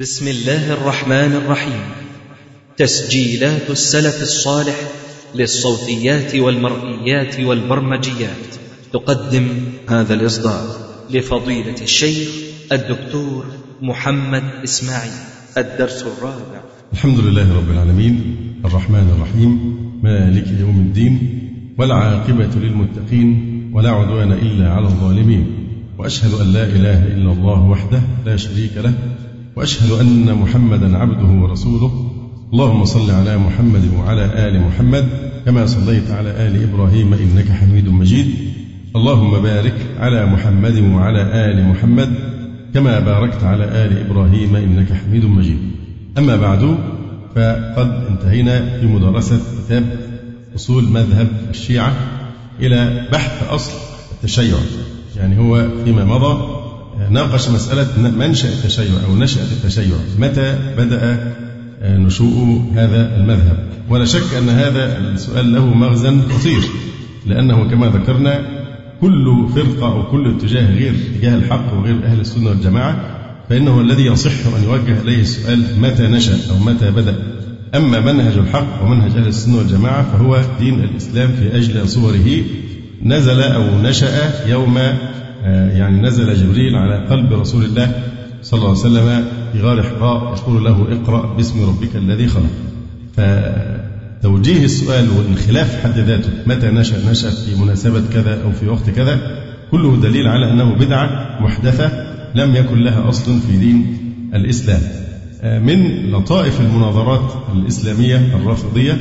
[0.00, 1.80] بسم الله الرحمن الرحيم.
[2.76, 4.74] تسجيلات السلف الصالح
[5.34, 8.54] للصوتيات والمرئيات والبرمجيات.
[8.92, 9.48] تقدم
[9.88, 10.76] هذا الإصدار
[11.10, 12.28] لفضيلة الشيخ
[12.72, 13.46] الدكتور
[13.82, 15.12] محمد إسماعيل.
[15.58, 16.60] الدرس الرابع.
[16.92, 18.36] الحمد لله رب العالمين.
[18.64, 19.76] الرحمن الرحيم.
[20.02, 21.18] مالك يوم الدين.
[21.78, 23.70] والعاقبة للمتقين.
[23.74, 25.68] ولا عدوان إلا على الظالمين.
[25.98, 28.94] وأشهد أن لا إله إلا الله وحده لا شريك له.
[29.56, 31.92] وأشهد أن محمدا عبده ورسوله.
[32.52, 35.08] اللهم صل على محمد وعلى آل محمد
[35.46, 38.26] كما صليت على آل إبراهيم إنك حميد مجيد.
[38.96, 42.14] اللهم بارك على محمد وعلى آل محمد
[42.74, 45.58] كما باركت على آل إبراهيم إنك حميد مجيد.
[46.18, 46.76] أما بعد
[47.34, 49.84] فقد انتهينا في مدرسة كتاب
[50.56, 51.92] أصول مذهب الشيعة
[52.60, 53.72] إلى بحث أصل
[54.12, 54.56] التشيع
[55.16, 56.51] يعني هو فيما مضى
[57.10, 59.96] ناقش مسألة منشأ التشيع أو نشأة التشيع.
[60.18, 61.32] متى بدأ
[61.82, 63.56] نشوء هذا المذهب؟
[63.88, 66.62] ولا شك أن هذا السؤال له مغزى خطير
[67.26, 68.40] لأنه كما ذكرنا
[69.00, 73.18] كل فرقة أو كل اتجاه غير اتجاه الحق وغير أهل السنة والجماعة
[73.48, 77.16] فإنه الذي يصح أن يوجه إليه السؤال متى نشأ أو متى بدأ.
[77.74, 82.42] أما منهج الحق ومنهج أهل السنة والجماعة فهو دين الإسلام في أجل صوره.
[83.02, 84.78] نزل أو نشأ يوم
[85.50, 88.02] يعني نزل جبريل على قلب رسول الله
[88.42, 92.50] صلى الله عليه وسلم في غار حراء يقول له اقرأ باسم ربك الذي خلق.
[93.16, 99.20] فتوجيه السؤال والخلاف حد ذاته متى نشأ؟ نشأ في مناسبة كذا أو في وقت كذا.
[99.70, 101.90] كله دليل على أنه بدعة محدثة
[102.34, 103.96] لم يكن لها أصل في دين
[104.34, 104.80] الإسلام.
[105.42, 108.98] من لطائف المناظرات الإسلامية الرافضية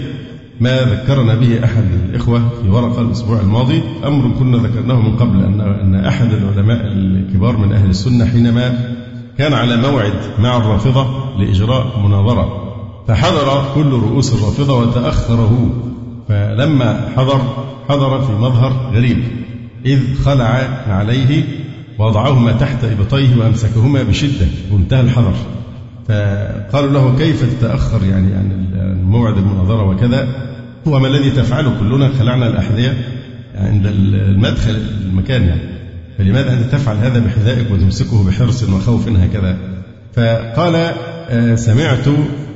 [0.62, 3.82] ما ذكرنا به أحد الإخوة في ورقة الأسبوع الماضي.
[4.06, 8.96] أمر كنا ذكرناه من قبل أن أن أحد العلماء الكبار من أهل السنة حينما
[9.38, 12.74] كان على موعد مع الرافضة لإجراء مناظرة.
[13.08, 15.68] فحضر كل رؤوس الرافضة وتأخر هو
[16.28, 17.42] فلما حضر
[17.90, 19.24] حضر في مظهر غريب.
[19.86, 21.44] إذ خلع عليه
[22.00, 24.48] ووضعهما تحت إبطيه وأمسكهما بشدة.
[24.72, 25.34] منتهى الحذر
[26.08, 28.62] فقالوا له كيف تتأخر يعني عن
[29.04, 30.51] موعد المناظرة وكذا؟
[30.88, 32.98] هو ما الذي تفعله كلنا خلعنا الأحذية
[33.56, 35.62] عند المدخل المكان يعني.
[36.18, 39.58] فلماذا أنت تفعل هذا بحذائك وتمسكه بحرص وخوف هكذا؟
[40.16, 40.92] فقال
[41.60, 42.08] سمعت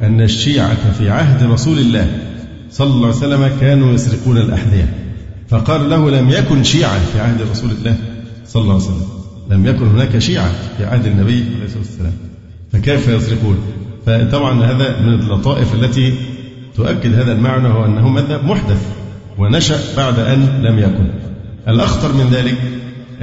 [0.04, 2.08] أن الشيعة في عهد رسول الله
[2.72, 4.94] صلى الله عليه وسلم كانوا يسرقون الأحذية.
[5.50, 7.96] فقال له لم يكن شيعة في عهد رسول الله
[8.48, 9.08] صلى الله عليه وسلم.
[9.50, 12.14] لم يكن هناك شيعة في عهد النبي عليه الصلاة والسلام.
[12.74, 13.58] فكيف يسرقون؟
[14.06, 16.14] فطبعا هذا من اللطائف التي
[16.78, 18.88] تؤكد هذا المعنى هو أنه مذهب محدث
[19.38, 21.08] ونشأ بعد أن لم يكن.
[21.68, 22.58] الأخطر من ذلك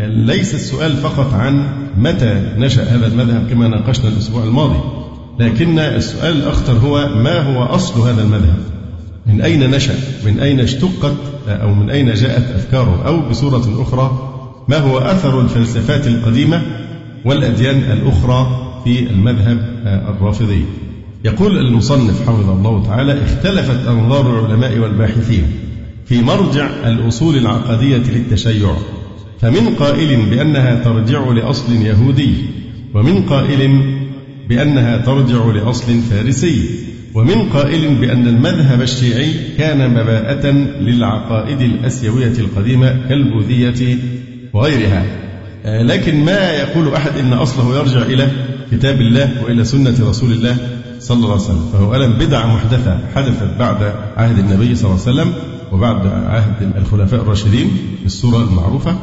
[0.08, 4.80] ليس السؤال فقط عن متى نشأ هذا المذهب كما ناقشنا الأسبوع الماضي
[5.38, 8.58] لكن السؤال الأخطر هو ما هو أصل هذا المذهب؟
[9.26, 9.94] من أين نشأ؟
[10.26, 11.14] من أين اشتقت؟
[11.48, 14.28] أو من أين جاءت أفكاره؟ أو بصورة أخرى
[14.68, 16.62] ما هو أثر الفلسفات القديمة
[17.24, 18.46] والأديان الأخرى
[18.84, 20.64] في المذهب الرافضي؟
[21.24, 25.42] يقول المصنف حفظه الله تعالى اختلفت أنظار العلماء والباحثين
[26.06, 28.76] في مرجع الأصول العقدية للتشيع
[29.40, 32.34] فمن قائل بأنها ترجع لأصل يهودي
[32.94, 33.82] ومن قائل
[34.48, 36.70] بأنها ترجع لأصل فارسي
[37.14, 40.50] ومن قائل بأن المذهب الشيعي كان مباءة
[40.80, 43.98] للعقائد الأسيوية القديمة كالبوذية
[44.52, 45.04] وغيرها.
[45.64, 48.28] لكن ما يقول أحد إن أصله يرجع إلى
[48.72, 50.56] كتاب الله وإلى سنة رسول الله
[51.02, 51.68] صلى الله عليه وسلم.
[51.72, 55.32] فهو ألم بدعة محدثة حدثت بعد عهد النبي صلى الله عليه وسلم
[55.72, 57.70] وبعد عهد الخلفاء الراشدين
[58.02, 58.96] بالصورة المعروفة.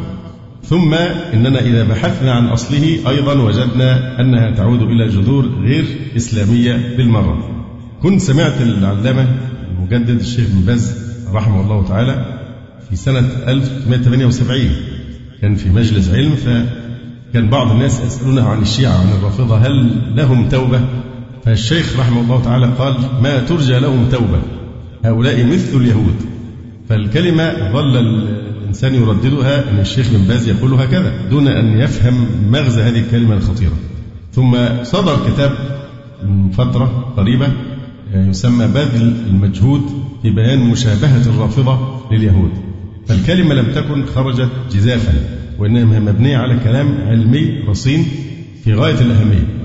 [0.63, 0.93] ثم
[1.33, 5.85] إننا إذا بحثنا عن أصله أيضا وجدنا أنها تعود إلى جذور غير
[6.17, 7.59] إسلامية بالمرة.
[8.03, 9.27] كنت سمعت العلامة
[9.71, 12.25] المجدد الشيخ بن باز رحمه الله تعالى
[12.89, 14.71] في سنة 1978
[15.41, 20.81] كان في مجلس علم فكان بعض الناس يسألونه عن الشيعة عن الرافضة هل لهم توبة؟
[21.49, 24.41] فالشيخ رحمه الله تعالى قال ما ترجى لهم توبة
[25.05, 26.15] هؤلاء مثل اليهود.
[26.89, 32.99] فالكلمة ظل الإنسان يرددها أن الشيخ بن باز يقول هكذا دون أن يفهم مغزى هذه
[32.99, 33.73] الكلمة الخطيرة.
[34.33, 35.51] ثم صدر كتاب
[36.23, 37.47] من فترة قريبة
[38.13, 39.81] يسمى بذل المجهود
[40.21, 41.79] في بيان مشابهة الرافضة
[42.11, 42.51] لليهود.
[43.07, 45.13] فالكلمة لم تكن خرجت جزافا
[45.59, 48.05] وإنما مبنية على كلام علمي رصين
[48.63, 49.58] في غاية الأهمية.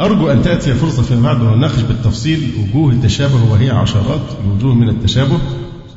[0.00, 5.38] أرجو أن تأتي فرصة فيما بعد ونناقش بالتفصيل وجوه التشابه وهي عشرات الوجوه من التشابه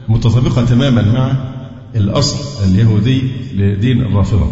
[0.09, 1.31] متطابقة تماما مع
[1.95, 3.21] الأصل اليهودي
[3.55, 4.51] لدين الرافضة.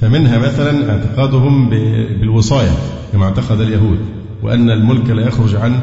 [0.00, 2.72] فمنها مثلا اعتقادهم بالوصاية
[3.12, 3.98] كما اعتقد اليهود
[4.42, 5.80] وأن الملك لا يخرج عن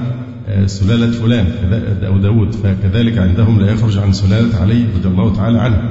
[0.47, 1.47] آه، سلالة فلان
[2.03, 5.81] أو داود فكذلك عندهم لا يخرج عن سلالة علي رضي الله تعالى عنه.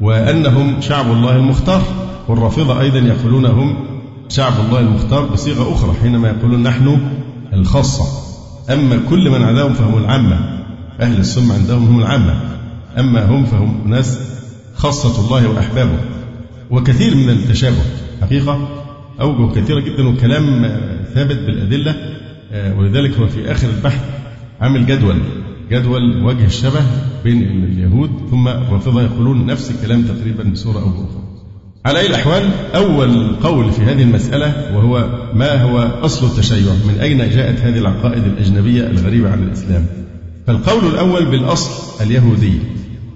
[0.00, 1.82] وأنهم شعب الله المختار
[2.28, 3.93] والرافضة أيضا يقولون هم
[4.28, 6.98] شعب الله المختار بصيغة أخرى حينما يقولون نحن
[7.52, 8.04] الخاصة.
[8.72, 10.64] أما كل من عداهم فهم العامة
[11.00, 12.34] أهل السنة عندهم هم العامة.
[12.98, 14.18] أما هم فهم ناس
[14.74, 15.98] خاصة الله وأحبابه.
[16.70, 17.82] وكثير من التشابه
[18.22, 18.68] حقيقة
[19.20, 20.62] أوجه كثيرة جدا وكلام
[21.14, 21.94] ثابت بالأدلة.
[22.52, 24.04] آه، ولذلك هو في آخر البحث
[24.60, 25.16] عامل جدول.
[25.70, 26.80] جدول وجه الشبه
[27.24, 31.33] بين اليهود ثم الرافضة يقولون نفس الكلام تقريبا بصورة أو بأخرى.
[31.84, 37.30] على أي الأحوال أول قول في هذه المسألة وهو ما هو أصل التشيع؟ من أين
[37.30, 39.86] جاءت هذه العقائد الأجنبية الغريبة عن الإسلام؟
[40.46, 42.52] فالقول الأول بالأصل اليهودي.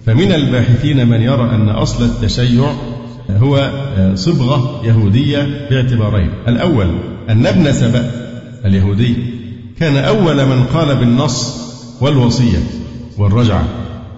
[0.06, 2.72] فمن الباحثين من يرى أن أصل التشيع
[3.30, 3.70] هو
[4.14, 6.30] صبغة يهودية باعتبارين.
[6.48, 6.86] الأول
[7.28, 8.10] أن ابن سبأ
[8.64, 9.16] اليهودي
[9.80, 11.58] كان أول من قال بالنص
[12.00, 12.58] والوصية
[13.18, 13.64] والرجعة.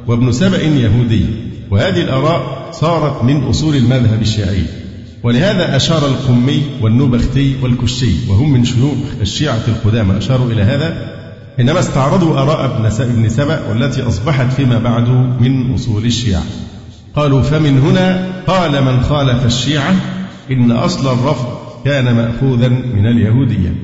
[0.06, 1.26] وابن سبأ يهودي.
[1.70, 4.62] وهذه الآراء صارت من أصول المذهب الشيعي.
[5.22, 10.18] ولهذا أشار القمي والنوبختي والكشي وهم من شيوخ الشيعة القدامى.
[10.18, 11.16] أشاروا إلى هذا
[11.56, 15.08] حينما استعرضوا آراء ابن سبأ والتي أصبحت فيما بعد
[15.40, 16.42] من أصول الشيعة.
[17.16, 19.94] قالوا فمن هنا قال من خالف الشيعة
[20.50, 21.46] إن أصل الرفض
[21.84, 23.74] كان مأخوذا من اليهودية.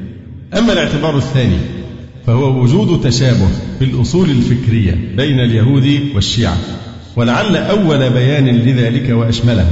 [0.59, 1.59] أما الاعتبار الثاني
[2.27, 3.49] فهو وجود تشابه
[3.79, 6.57] في الأصول الفكرية بين اليهود والشيعة.
[7.17, 9.67] ولعل أول بيان لذلك وأشمله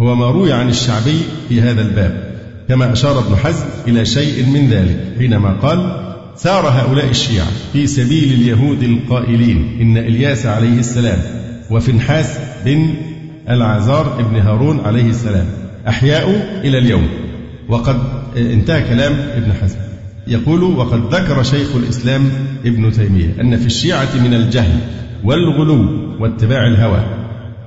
[0.00, 2.30] هو ما روي عن الشعبي في هذا الباب
[2.68, 8.32] كما أشار ابن حزم إلى شيء من ذلك حينما قال سار هؤلاء الشيعة في سبيل
[8.32, 11.18] اليهود القائلين إن إلياس عليه السلام
[11.70, 12.94] وفنحاس بن
[13.48, 15.46] العزار بن هارون عليه السلام
[15.88, 17.08] أحياء إلى اليوم.
[17.68, 17.98] وقد
[18.36, 19.78] انتهى كلام ابن حزم.
[20.26, 22.30] يقول وقد ذكر شيخ الإسلام
[22.64, 24.78] ابن تيمية أن في الشيعة من الجهل
[25.24, 25.86] والغلو
[26.20, 27.04] واتباع الهوى.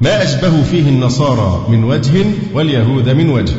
[0.02, 3.54] ما أشبه فيه النصارى من وجه واليهود من وجه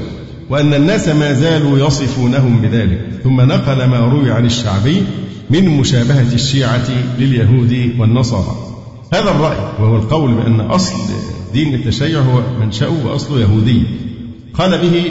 [0.51, 3.01] وأن الناس ما زالوا يصفونهم بذلك.
[3.25, 5.03] ثم نقل ما روي عن الشعبي
[5.51, 6.89] من مشابهة الشيعة
[7.19, 8.57] لليهود والنصارى.
[9.15, 10.97] هذا الرأي وهو القول بأن أصل
[11.53, 13.83] دين التشيع هو منشأه وأصله يهودي.
[14.55, 15.05] قال به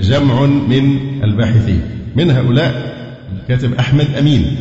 [0.00, 1.80] جمع من الباحثين.
[2.16, 2.96] من هؤلاء
[3.42, 4.56] الكاتب أحمد أمين.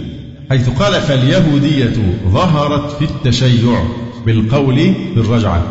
[0.49, 1.93] حيث قال فاليهودية
[2.29, 3.83] ظهرت في التشيع
[4.25, 5.63] بالقول بالرجعة.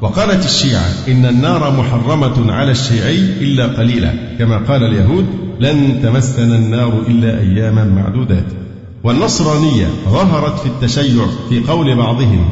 [0.00, 4.12] وقالت الشيعة إن النار محرمة على الشيعي إلا قليلا.
[4.38, 5.26] كما قال اليهود
[5.60, 8.46] لن تمسنا النار إلا أياما معدودات.
[9.04, 12.48] والنصرانية ظهرت في التشيع في قول بعضهم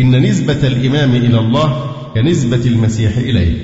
[0.00, 3.54] إن نسبة الإمام إلى الله كنسبة المسيح إليه.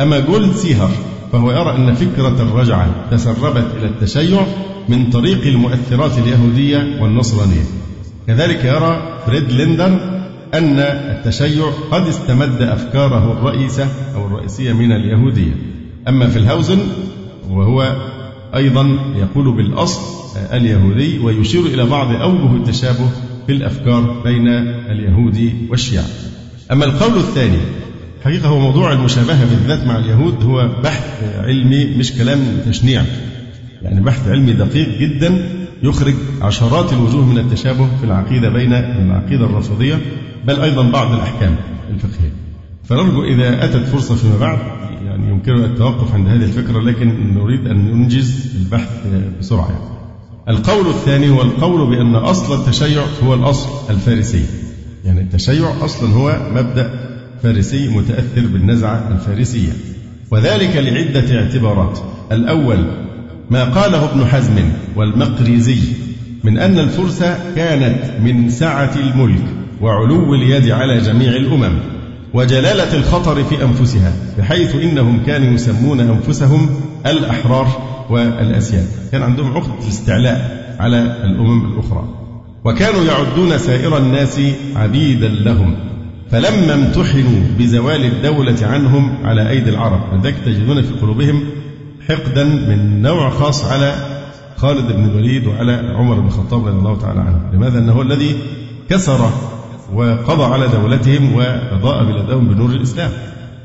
[0.00, 0.90] أما جولدتسيهر
[1.32, 4.46] فهو يرى أن فكرة الرجعة تسربت إلى التشيع
[4.88, 7.64] من طريق المؤثرات اليهودية والنصرانية.
[8.26, 9.86] كذلك يرى فريدلندر
[10.54, 15.52] أن التشيع قد استمد أفكاره الرئيسة أو الرئيسية من اليهودية.
[16.08, 16.78] أما فلهوزن
[17.50, 17.96] وهو
[18.54, 20.00] أيضا يقول بالأصل
[20.52, 23.10] اليهودي ويشير إلى بعض أوجه التشابه
[23.46, 24.48] في الأفكار بين
[24.90, 26.04] اليهود والشيعة.
[26.72, 27.58] أما القول الثاني
[28.24, 33.04] حقيقة هو موضوع المشابهة بالذات مع اليهود هو بحث علمي مش كلام تشنيع.
[33.82, 35.48] يعني بحث علمي دقيق جدا
[35.82, 40.00] يخرج عشرات الوجوه من التشابه في العقيدة بين العقيدة الرافضية
[40.46, 41.56] بل أيضا بعض الأحكام
[41.90, 42.32] الفقهية.
[42.84, 44.58] فنرجو إذا أتت فرصة فيما بعد
[45.04, 49.06] يعني يمكننا التوقف عند هذه الفكرة لكن نريد أن ننجز البحث
[49.40, 49.68] بسرعة.
[49.68, 49.96] يعني.
[50.48, 54.44] القول الثاني هو القول بأن أصل التشيع هو الأصل الفارسي.
[55.04, 56.90] يعني التشيع أصلا هو مبدأ
[57.42, 59.72] فارسي متأثر بالنزعة الفارسية.
[60.30, 61.98] وذلك لعدة اعتبارات.
[62.32, 63.05] الأول
[63.50, 64.54] ما قاله ابن حزم
[64.96, 65.78] والمقريزي
[66.44, 67.24] من أن الفرس
[67.56, 69.44] كانت من سعة الملك
[69.80, 71.78] وعلو اليد على جميع الأمم
[72.34, 76.70] وجلالة الخطر في أنفسها بحيث إنهم كانوا يسمون أنفسهم
[77.06, 77.66] الأحرار
[78.10, 78.86] والأسياد.
[79.12, 82.04] كان عندهم عقدة الاستعلاء على الأمم الأخرى.
[82.64, 84.40] وكانوا يعدون سائر الناس
[84.76, 85.76] عبيدا لهم.
[86.30, 91.44] فلما امتحنوا بزوال الدولة عنهم على أيدي العرب لذلك تجدون في قلوبهم
[92.08, 93.94] حقدا من نوع خاص على
[94.56, 97.40] خالد بن الوليد وعلى عمر بن الخطاب رضي الله تعالى عنه.
[97.52, 98.36] لماذا؟ أنه الذي
[98.90, 99.30] كسر
[99.94, 103.10] وقضى على دولتهم وأضاء بلادهم بنور الإسلام.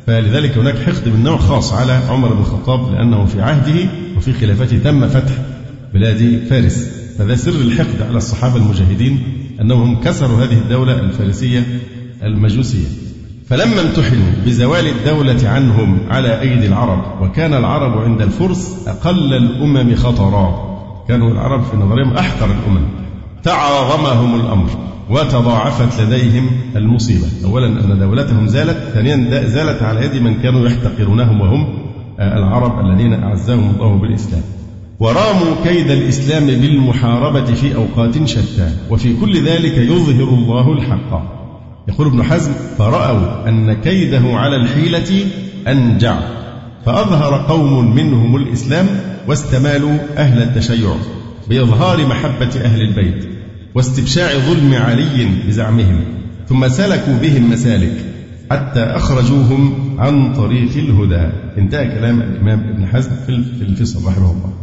[0.08, 4.78] فلذلك هناك حقد من نوع خاص على عمر بن الخطاب لأنه في عهده وفي خلافته
[4.78, 5.34] تم فتح
[5.94, 6.88] بلاد فارس.
[7.18, 9.24] فذا سر الحقد على الصحابة المجاهدين
[9.62, 11.80] أنهم كسروا هذه الدولة الفارسية
[12.24, 12.88] المجوسية.
[13.52, 20.72] فلما امتحنوا بزوال الدولة عنهم على أيدي العرب وكان العرب عند الفرس أقل الأمم خطرا.
[21.08, 22.88] كانوا العرب في نظرهم أحقر الأمم.
[23.44, 24.70] تعاظمهم الأمر
[25.10, 27.28] وتضاعفت لديهم المصيبة.
[27.46, 31.68] أولا أن دولتهم زالت ثانيا زالت على يد من كانوا يحتقرونهم وهم
[32.20, 34.42] آه، العرب الذين أعزهم الله بالإسلام.
[35.00, 41.41] وراموا كيد الإسلام بالمحاربة في أوقات شتى وفي كل ذلك يظهر الله الحق.
[41.88, 45.26] يقول ابن حزم فرأوا أن كيده على الحيلة
[45.68, 46.20] أنجع
[46.86, 48.88] فأظهر قوم منهم الإسلام
[49.28, 50.96] واستمالوا أهل التشيع
[51.50, 53.30] بإظهار محبة أهل البيت
[53.76, 56.04] واستبشاع ظلم علي بزعمهم
[56.48, 58.06] ثم سلكوا بهم مسالك
[58.52, 61.30] حتى أخرجوهم عن طريق الهدى.
[61.58, 64.54] انتهى كلام الإمام ابن حزم في الفصل رحمه الله.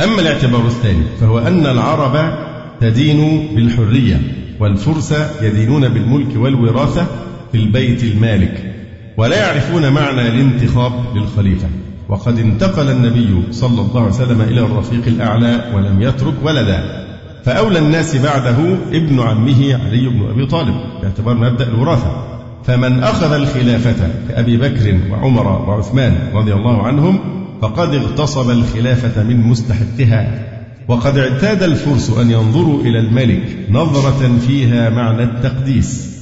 [0.00, 2.34] أما الاعتبار الثاني فهو أن العرب
[2.80, 4.20] تدين بالحرية.
[4.62, 7.06] والفرس يدينون بالملك والوراثة
[7.52, 8.74] في البيت المالك
[9.16, 11.68] ولا يعرفون معنى الانتخاب للخليفة.
[12.08, 17.06] وقد انتقل النبي صلى الله عليه وسلم إلى الرفيق الأعلى ولم يترك ولدا.
[17.44, 18.56] فأولى الناس بعده
[18.92, 22.38] ابن عمه علي بن أبي طالب باعتبار مبدأ الوراثة.
[22.64, 27.18] فمن أخذ الخلافة كأبي بكر وعمر وعثمان رضي الله عنهم
[27.62, 30.51] فقد اغتصب الخلافة من مستحقها.
[30.88, 36.12] وقد اعتاد الفرس أن ينظروا إلى الملك نظرة فيها معنى التقديس.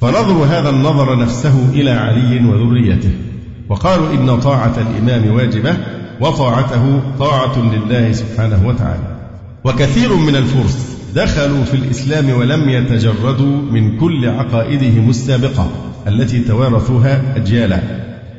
[0.00, 3.10] فنظروا هذا النظر نفسه إلى علي وذريته.
[3.68, 5.76] وقالوا إن طاعة الإمام واجبة
[6.20, 9.16] وطاعته طاعة لله سبحانه وتعالى.
[9.64, 15.70] وكثير من الفرس دخلوا في الإسلام ولم يتجردوا من كل عقائدهم السابقة
[16.06, 17.80] التي توارثوها أجيالا.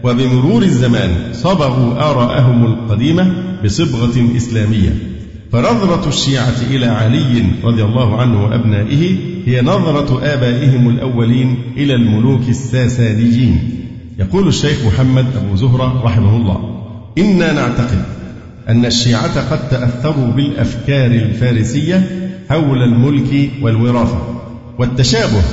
[0.03, 3.33] وبمرور الزمان صبغوا آراءهم القديمة
[3.63, 5.10] بصبغة إسلامية.
[5.51, 13.60] فنظرة الشيعة إلى علي رضي الله عنه وأبنائه هي نظرة آبائهم الأولين إلى الملوك الساسانيين.
[14.20, 16.81] يقول الشيخ محمد أبو زهرة رحمه الله
[17.17, 18.03] إنا نعتقد
[18.70, 22.03] أن الشيعة قد تأثروا بالأفكار الفارسية
[22.50, 24.41] حول الملك والوراثة
[24.79, 25.43] والتشابه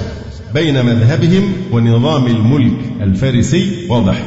[0.55, 4.23] بين مذهبهم ونظام الملك الفارسي واضح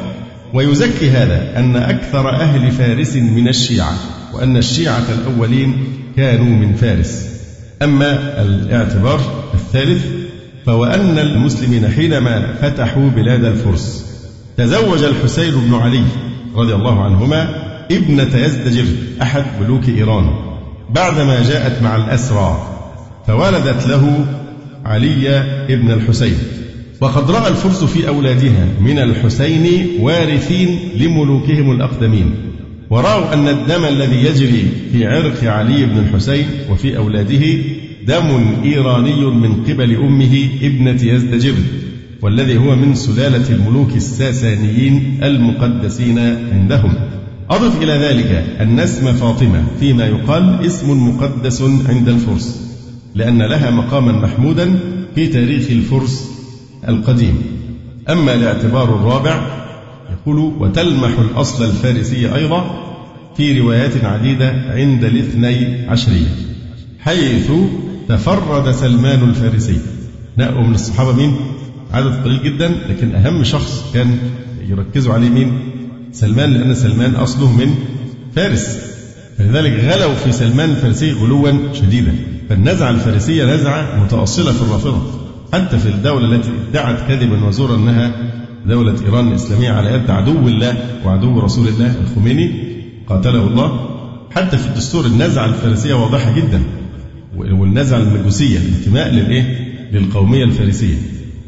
[0.53, 3.93] ويزكي هذا أن أكثر أهل فارس من الشيعة
[4.33, 5.83] وأن الشيعة الأولين
[6.17, 7.31] كانوا من فارس.
[7.81, 9.19] أما الاعتبار
[9.53, 10.05] الثالث
[10.65, 14.05] فهو أن المسلمين حينما فتحوا بلاد الفرس
[14.57, 16.03] تزوج الحسين بن علي
[16.55, 17.49] رضي الله عنهما
[17.91, 18.85] ابنة يزدجر
[19.21, 20.25] أحد ملوك إيران.
[20.89, 22.67] بعدما جاءت مع الأسرى
[23.27, 24.25] فولدت له
[24.85, 25.29] علي
[25.69, 26.37] ابن الحسين.
[27.01, 32.50] وقد رأى الفرس في أولادها من الحسين وارثين لملوكهم الأقدمين.
[32.91, 37.45] ورأوا أن الدم الذي يجري في عرق علي بن الحسين وفي أولاده
[38.07, 41.53] دم إيراني من قبل أمه ابنة يزدجر
[42.21, 46.19] والذي هو من سلالة الملوك الساسانيين المقدسين
[46.53, 46.93] عندهم.
[47.49, 52.61] أضف إلى ذلك أن اسم فاطمة فيما يقال اسم مقدس عند الفرس
[53.15, 54.79] لأن لها مقاما محمودا
[55.15, 56.31] في تاريخ الفرس
[56.87, 57.41] القديم.
[58.09, 59.61] أما الاعتبار الرابع
[60.21, 62.87] يقول وتلمح الأصل الفارسي أيضا
[63.37, 66.27] في روايات عديدة عند الاثني عشرية
[66.99, 67.51] حيث
[68.09, 69.77] تفرد سلمان الفارسي
[70.37, 71.35] نأوا من الصحابة مين؟
[71.91, 74.17] عدد قليل جدا لكن أهم شخص كان
[74.69, 75.59] يركزوا عليه مين؟
[76.11, 77.75] سلمان لأن سلمان أصله من
[78.35, 78.77] فارس
[79.37, 82.15] فلذلك غلوا في سلمان الفارسي غلوا شديدا
[82.49, 85.01] فالنزعة الفارسية نزعة متأصلة في الرافضة
[85.53, 88.11] حتى في الدولة التي ادعت كذبا وزورا أنها
[88.65, 92.51] دولة إيران الإسلامية على يد عدو الله وعدو رسول الله الخميني
[93.07, 93.89] قاتله الله.
[94.31, 96.61] حتى في الدستور النزعة الفارسية واضحة جدا
[97.35, 100.97] والنزعة المجوسية الانتماء للإيه؟ للقومية الفارسية.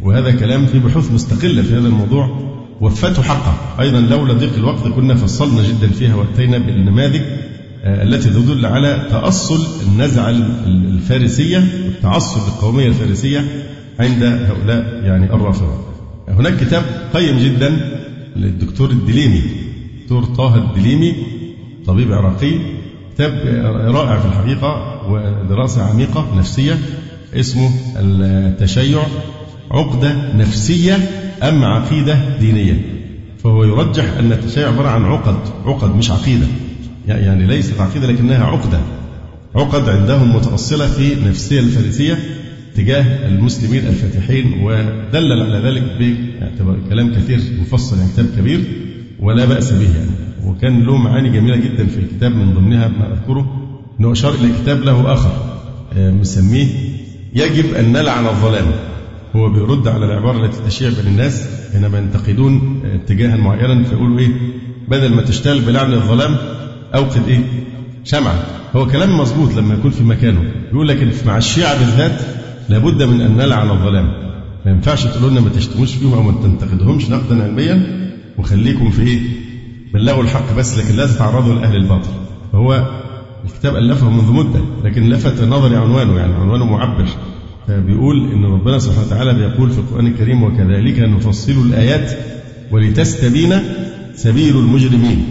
[0.03, 5.15] وهذا كلام في بحوث مستقلة في هذا الموضوع وفته حقه أيضا لولا ضيق الوقت كنا
[5.15, 7.21] فصلنا جدا فيها وأتينا بالنماذج
[7.83, 10.29] آه، التي تدل على تأصل النزعة
[10.65, 13.45] الفارسية والتعصب للقومية الفارسية
[13.99, 15.92] عند هؤلاء يعني الرافضة.
[16.37, 17.77] هناك كتاب قيم جدا
[18.35, 19.41] للدكتور الدليمي
[20.03, 21.15] دكتور طه الدليمي
[21.85, 22.51] طبيب عراقي
[23.13, 23.31] كتاب
[23.95, 26.77] رائع في الحقيقة ودراسة عميقة نفسية
[27.33, 29.03] اسمه التشيع
[29.71, 30.95] عقدة نفسية
[31.43, 32.81] أم عقيدة دينية.
[33.43, 35.35] فهو يرجح أن التشيع عبارة عن عقد
[35.65, 36.47] عقد مش عقيدة.
[37.07, 38.79] يعني ليست عقيدة لكنها عقدة.
[39.55, 42.19] عقد عندهم متأصلة في النفسية الفارسية
[42.75, 45.83] تجاه المسلمين الفاتحين ودلل على ذلك
[46.59, 48.63] بكلام كثير مفصل يعني كتاب كبير
[49.19, 50.11] ولا بأس به يعني.
[50.45, 54.81] وكان له معاني جميلة جدا في الكتاب من ضمنها ما أذكره أنه أشار إلى كتاب
[54.81, 55.59] له آخر
[55.97, 56.67] آه، مسميه
[57.33, 58.65] يجب أن نلعن الظلام.
[59.35, 64.29] هو بيرد على العبارة التي تشيع بين الناس حينما ينتقدون اتجاها معينا فيقولوا إيه
[64.87, 66.35] بدل ما تشتغل بلعن الظلام
[66.95, 67.39] أوقد إيه
[68.03, 68.45] شمعة.
[68.75, 70.51] هو كلام مظبوط لما يكون في مكانه.
[70.71, 72.21] يقول لكن مع الشيعة بالذات
[72.69, 74.05] لابد من أن نلعن الظلام.
[74.65, 77.09] ما ينفعش تقولوا لنا ما تشتموش فيهم أو ما تنتقدهمش.
[77.09, 79.19] نقدا علميا وخليكم في إيه
[79.93, 82.09] بلغوا الحق بس لكن لا تتعرضوا لأهل الباطل.
[82.51, 82.87] فهو
[83.45, 87.05] الكتاب ألفه منذ مدة لكن لفت نظري عنوانه يعني عنوانه معبر.
[87.67, 92.11] فبيقول إن ربنا سبحانه وتعالى بيقول في القرآن الكريم وكذلك نفصل الآيات
[92.71, 93.53] ولتستبين
[94.15, 95.25] سبيل المجرمين.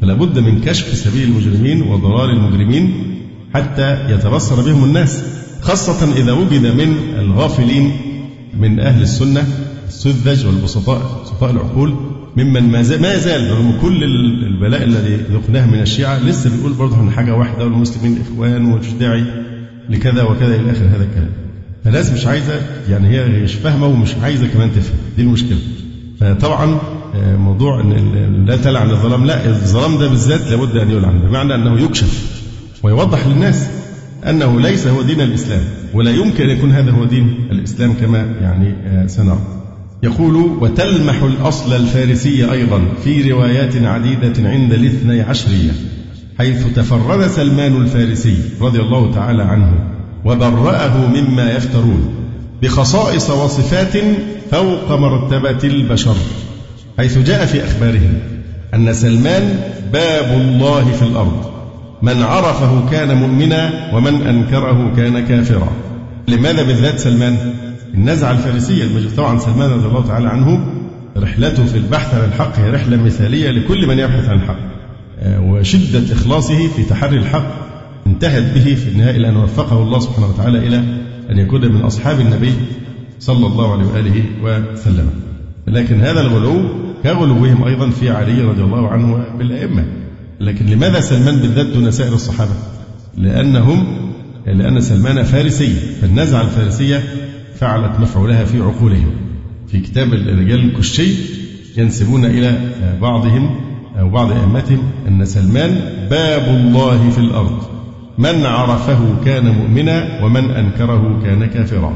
[0.00, 2.94] فلا بد من كشف سبيل المجرمين وضلال المجرمين
[3.54, 5.24] حتى يتبصر بهم الناس.
[5.62, 7.92] خاصة إذا وجد من الغافلين
[8.58, 9.46] من أهل السنة
[9.88, 11.94] السذج والبسطاء بسطاء العقول
[12.36, 14.04] ممن ما زال, ما زال رغم كل
[14.46, 19.24] البلاء الذي ذقناه من الشيعة لسه بيقول برضه إن حاجة واحدة والمسلمين إخوان ومش داعي
[19.90, 21.30] لكذا وكذا إلى آخر هذا الكلام.
[21.84, 25.58] فالناس مش عايزة يعني هي مش فاهمة ومش عايزة كمان تفهم دي المشكلة.
[26.20, 26.78] فطبعا
[27.14, 31.80] آه، موضوع إن لا تلعن الظلام لا الظلام ده بالذات لابد أن يلعن بمعنى أنه
[31.80, 32.40] يكشف
[32.82, 33.66] ويوضح للناس
[34.28, 35.62] أنه ليس هو دين الإسلام
[35.94, 39.38] ولا يمكن أن يكون هذا هو دين الإسلام كما يعني آه، سنرى.
[40.02, 45.70] يقول وتلمح الأصل الفارسي أيضا في روايات عديدة عند الاثني عشرية
[46.38, 49.72] حيث تفرد سلمان الفارسي رضي الله تعالى عنه
[50.24, 52.14] وبرأه مما يفترون
[52.62, 53.96] بخصائص وصفات
[54.50, 56.16] فوق مرتبة البشر
[56.98, 58.18] حيث جاء في أخبارهم
[58.74, 59.60] أن سلمان
[59.92, 61.61] باب الله في الأرض
[62.02, 65.72] من عرفه كان مؤمنا ومن أنكره كان كافرا.
[66.28, 67.36] لماذا بالذات سلمان؟
[67.94, 68.84] النزعة الفارسية
[69.16, 70.66] طبعا سلمان رضي الله تعالى عنه
[71.16, 74.58] رحلته في البحث عن الحق هي رحلة مثالية لكل من يبحث عن الحق.
[75.20, 77.46] آه، وشدة إخلاصه في تحري الحق
[78.06, 80.76] انتهت به في النهاية إلى أن وفقه الله سبحانه وتعالى إلى
[81.30, 82.52] أن يكون من أصحاب النبي
[83.20, 84.24] صلى الله عليه وآله
[84.72, 85.10] وسلم.
[85.66, 86.62] لكن هذا الغلو
[87.02, 89.84] كغلوهم أيضا في علي رضي الله عنه بالأئمة.
[90.42, 92.50] لكن لماذا سلمان بالذات دون سائر الصحابة؟
[93.16, 94.10] لأنهم
[94.46, 97.02] لأن سلمان فارسي فالنزعة الفارسية
[97.54, 99.10] فعلت مفعولها في عقولهم.
[99.68, 101.14] في كتاب الرجال الكشي
[101.76, 102.58] ينسبون إلى
[103.02, 103.60] بعضهم
[104.00, 107.62] أو بعض أئمتهم أن سلمان باب الله في الأرض.
[108.18, 111.92] من عرفه كان مؤمنا ومن أنكره كان كافرا.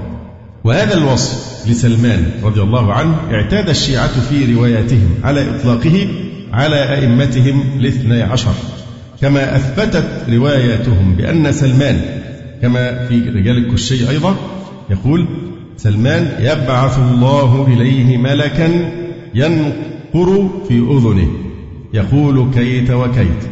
[0.65, 6.07] وهذا الوصف لسلمان رضي الله عنه اعتاد الشيعة في رواياتهم على إطلاقه
[6.53, 8.53] على أئمتهم الاثني عشر.
[9.21, 12.01] كما أثبتت رواياتهم بأن سلمان
[12.63, 14.37] كما في رجال الكشي أيضا
[14.91, 15.27] يقول
[15.77, 18.93] سلمان يبعث الله إليه ملكا
[19.35, 21.29] ينقر في أذنه
[21.95, 23.43] يقول كيت وكيت.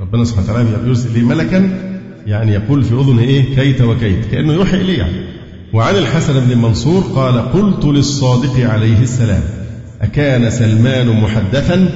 [0.00, 1.70] ربنا سبحانه وتعالى يرسل إليه ملكا
[2.26, 5.16] يعني يقول في أذنه إيه؟ كيت وكيت كأنه يوحي إليه يعني.
[5.72, 9.42] وعن الحسن بن منصور قال قلت للصادق عليه السلام
[10.02, 11.88] أكان سلمان محدثا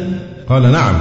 [0.48, 0.94] قال نعم.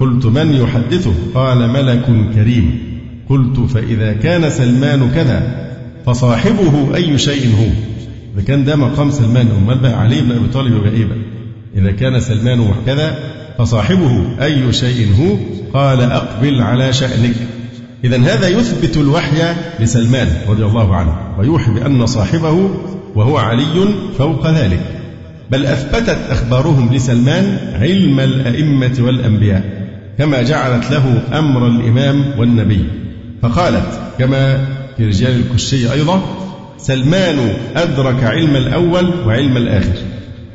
[0.00, 2.80] قلت من يحدثه؟ قال ملك كريم.
[3.28, 5.68] قلت فإذا كان سلمان كذا
[6.06, 7.66] فصاحبه أي شيء هو؟
[8.34, 11.18] إذا كان ده مقام سلمان أمال بقى علي بن أبي طالب يبقى إيه بقى؟
[11.76, 13.18] إذا كان سلمان وكذا
[13.58, 15.36] فصاحبه أي شيء هو؟
[15.78, 17.36] قال أقبل على شأنك.
[18.04, 22.70] إذا هذا يثبت الوحي لسلمان رضي الله عنه ويوحي بأن صاحبه
[23.14, 24.97] وهو علي فوق ذلك.
[25.50, 29.62] بل أثبتت أخبارهم لسلمان علم الأئمة والأنبياء
[30.18, 32.84] كما جعلت له أمر الإمام والنبي.
[33.42, 36.22] فقالت كما في رجال الكشي أيضا
[36.78, 37.38] سلمان
[37.76, 39.94] أدرك علم الأول وعلم الآخر.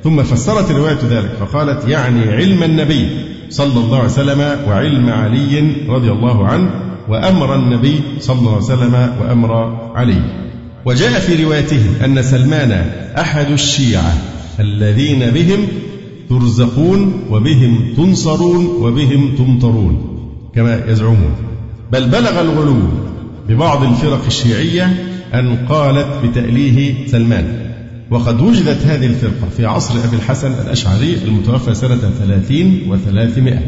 [0.04, 3.10] ثم فسرت الرواية ذلك فقالت يعني علم النبي
[3.50, 6.70] صلى الله عليه وسلم وعلم علي رضي الله عنه
[7.10, 10.22] وأمر النبي صلى الله عليه وسلم وأمر علي.
[10.86, 12.72] وجاء في روايتهم أن سلمان
[13.18, 14.14] أحد الشيعة.
[14.60, 15.68] الذين بهم
[16.30, 20.20] ترزقون وبهم تنصرون وبهم تمطرون
[20.56, 21.36] كما يزعمون.
[21.92, 22.78] بل بلغ الغلو
[23.50, 27.46] ببعض الفرق الشيعية أن قالت بتأليه سلمان.
[28.12, 33.60] وقد وجدت هذه الفرقة في عصر أبي الحسن الأشعري المتوفى سنة ثلاثين وثلاثمائة.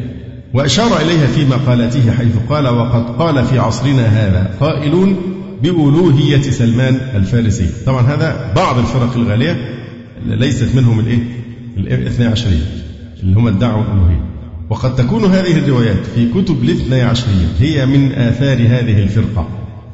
[0.54, 5.15] وأشار إليها في مقالته حيث قال وقد قال في عصرنا هذا قائلون
[5.63, 7.69] بألوهية سلمان الفارسي.
[7.86, 9.85] طبعا هذا بعض الفرق الغالية
[10.28, 11.20] ليست منهم الإيه؟
[11.78, 12.66] الاثنى عشرية
[13.24, 14.26] اللي هم ادعوا الألوهية
[14.70, 19.48] وقد تكون هذه الروايات في كتب الاثنى عشرية هي من آثار هذه الفرقة.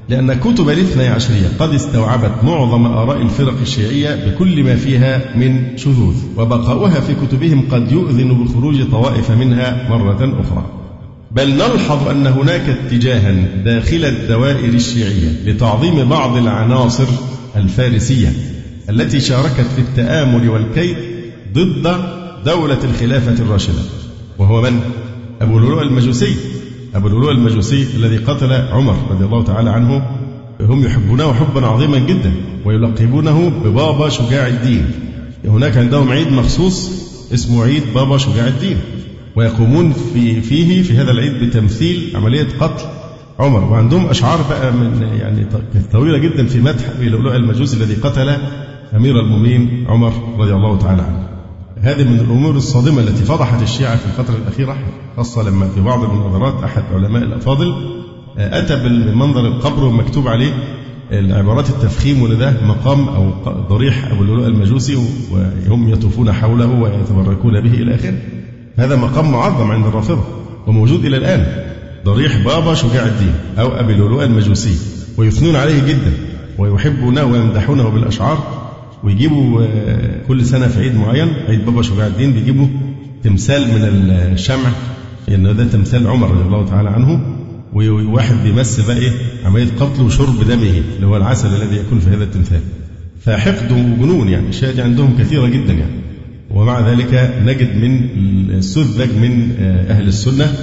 [0.10, 6.16] لأن كتب الاثني عشرية قد استوعبت معظم آراء الفرق الشيعية بكل ما فيها من شذوذ
[6.38, 10.66] وبقاؤها في كتبهم قد يؤذن بخروج طوائف منها مرة أخرى.
[11.32, 13.32] بل نلحظ أن هناك اتجاها
[13.66, 17.08] داخل الدوائر الشيعية لتعظيم بعض العناصر
[17.56, 18.34] الفارسية.
[18.92, 20.98] التي شاركت في التآمر والكيد
[21.54, 21.96] ضد
[22.46, 23.82] دولة الخلافة الراشدة
[24.40, 24.80] وهو من؟
[25.42, 26.36] أبو لؤلؤ المجوسي.
[26.96, 30.04] أبو اللؤلؤ المجوسي الذي قتل عمر رضي الله تعالى عنه.
[30.62, 32.34] هم يحبونه حبا عظيما جدا
[32.66, 34.92] ويلقبونه ببابا شجاع الدين.
[35.46, 36.90] هناك عندهم عيد مخصوص
[37.34, 38.78] اسمه عيد بابا شجاع الدين
[39.36, 42.86] ويقومون في فيه في هذا العيد بتمثيل عملية قتل
[43.40, 43.64] عمر.
[43.64, 45.46] وعندهم أشعار بقى من يعني
[45.94, 48.38] طويلة جدا في مدح لؤلؤ المجوس الذي قتل
[48.96, 51.28] أمير المؤمنين عمر رضي الله تعالى عنه.
[51.82, 54.78] هذه من الأمور الصادمة التي فضحت الشيعة في الفترة الأخيرة
[55.18, 57.74] خاصة لما في بعض المناظرات أحد علماء الأفاضل
[58.38, 60.54] آه، أتى بمنظر القبر ومكتوب عليه
[61.12, 63.32] العبارات التفخيم ولده مقام أو
[63.70, 64.96] ضريح أبو اللؤلؤ المجوسي
[65.70, 68.18] وهم يطوفون حوله ويتبركون به إلى آخره.
[68.78, 70.24] هذا مقام معظم عند الرافضة
[70.68, 71.46] وموجود إلى الآن
[72.06, 74.78] ضريح بابا شجاع الدين أو أبي اللؤلؤ المجوسي
[75.18, 76.14] ويثنون عليه جدا
[76.58, 78.61] ويحبونه ويمدحونه بالأشعار
[79.04, 82.68] ويجيبوا آه، كل سنة في عيد معين عيد بابا شجاع الدين بيجيبوا
[83.24, 83.82] تمثال من
[84.34, 84.70] الشمع
[85.28, 87.22] لأن ده تمثال عمر رضي الله تعالى عنه
[87.74, 89.12] وواحد بيمثل بقى إيه
[89.46, 92.62] عملية قتل وشرب دمه اللي هو العسل الذي يكون في هذا التمثال.
[93.22, 96.02] فحقد وجنون يعني الشيء دي عندهم كثيرة جدا يعني.
[96.52, 98.10] ومع ذلك نجد من
[98.50, 100.54] السذج من آه، أهل السنة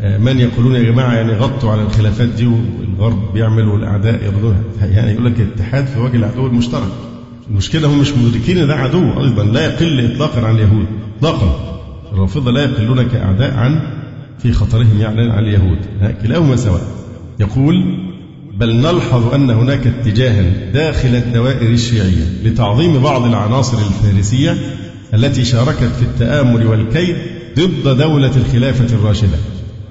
[0.00, 4.34] آه، من يقولون يا جماعة يعني غطوا على الخلافات دي والغرب بيعمل والأعداء
[4.82, 7.07] يعني يقول لك الاتحاد في وجه العدو المشترك.
[7.50, 10.86] المشكلة هم مش مدركين ده عدو أيضا لا يقل إطلاقا عن اليهود
[11.18, 11.80] إطلاقا.
[12.12, 13.80] الرافضة لا يقلون كأعداء عن
[14.42, 15.78] في خطرهم يعني على اليهود.
[16.22, 16.82] كلاهما سواء.
[17.40, 17.74] يقول
[18.58, 24.56] بل نلحظ أن هناك اتجاها داخل الدوائر الشيعية لتعظيم بعض العناصر الفارسية
[25.14, 27.16] التي شاركت في التآمر والكيد
[27.56, 29.38] ضد دولة الخلافة الراشدة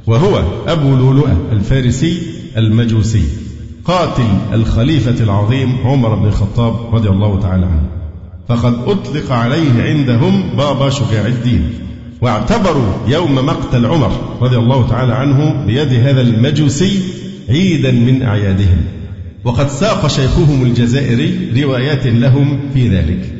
[0.07, 2.21] وهو أبو لؤلؤة الفارسي
[2.57, 3.23] المجوسي.
[3.87, 7.89] قاتل الخليفة العظيم عمر بن الخطاب رضي الله تعالى عنه.
[8.47, 11.69] فقد أطلق عليه عندهم بابا شجاع الدين.
[12.21, 16.99] واعتبروا يوم مقتل عمر رضي الله تعالى عنه بيد هذا المجوسي
[17.49, 18.77] عيدا من أعيادهم.
[19.43, 23.33] وقد ساق شيخهم الجزائري روايات لهم في ذلك.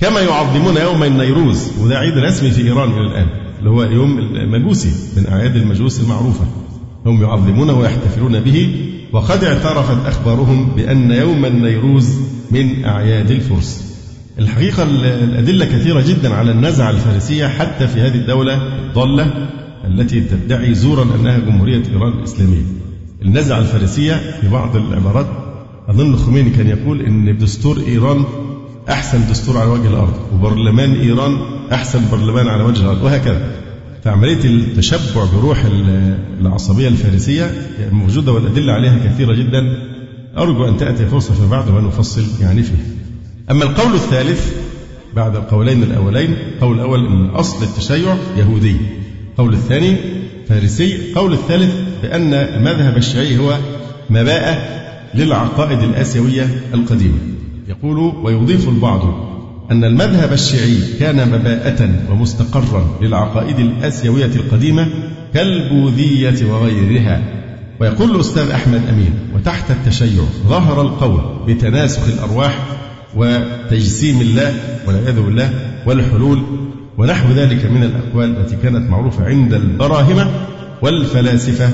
[0.00, 3.26] كما يعظمون يوم النيروز وده عيد رسمي في إيران إلى الآن
[3.58, 6.44] اللي هو يوم المجوسي من أعياد المجوس المعروفة.
[7.06, 8.74] هم يعظمونه ويحتفلون به
[9.14, 13.94] وقد اعترفت أخبارهم بأن يوم النيروز من أعياد الفرس.
[14.38, 18.54] الحقيقة الأدلة كثيرة جدا على النزعة الفارسية حتى في هذه الدولة
[18.86, 19.48] الضالة
[19.84, 22.62] التي تدعي زورا أنها جمهورية إيران الإسلامية.
[23.22, 25.26] النزعة الفارسية في بعض العبارات
[25.88, 28.24] أظن الخميني كان يقول إن دستور إيران
[28.88, 31.36] أحسن دستور على وجه الأرض وبرلمان إيران
[31.72, 33.50] أحسن برلمان على وجه الأرض وهكذا.
[34.04, 35.64] فعملية التشبع بروح
[36.40, 37.52] العصبية الفارسية
[37.92, 39.78] موجودة والأدلة عليها كثيرة جدا.
[40.38, 42.84] أرجو أن تأتي فرصة في بعد ونفصل يعني فيها
[43.50, 44.54] أما القول الثالث
[45.16, 48.76] بعد القولين الأولين قول الأول أن أصل التشيع يهودي.
[49.38, 49.96] قول الثاني
[50.48, 51.12] فارسي.
[51.14, 53.58] قول الثالث بأن المذهب الشيعي هو
[54.10, 54.62] مباءة
[55.14, 57.18] للعقائد الآسيوية القديمة.
[57.68, 59.33] يقول ويضيف البعض
[59.70, 64.88] أن المذهب الشيعي كان مباءة ومستقرا للعقائد الآسيوية القديمة
[65.34, 67.22] كالبوذية وغيرها.
[67.80, 72.58] ويقول الأستاذ أحمد أمين وتحت التشيع ظهر القول بتناسخ الأرواح
[73.16, 74.54] وتجسيم الله
[74.86, 75.50] والعياذ بالله
[75.86, 76.42] والحلول
[76.98, 80.30] ونحو ذلك من الأقوال التي كانت معروفة عند البراهمة
[80.82, 81.70] والفلاسفة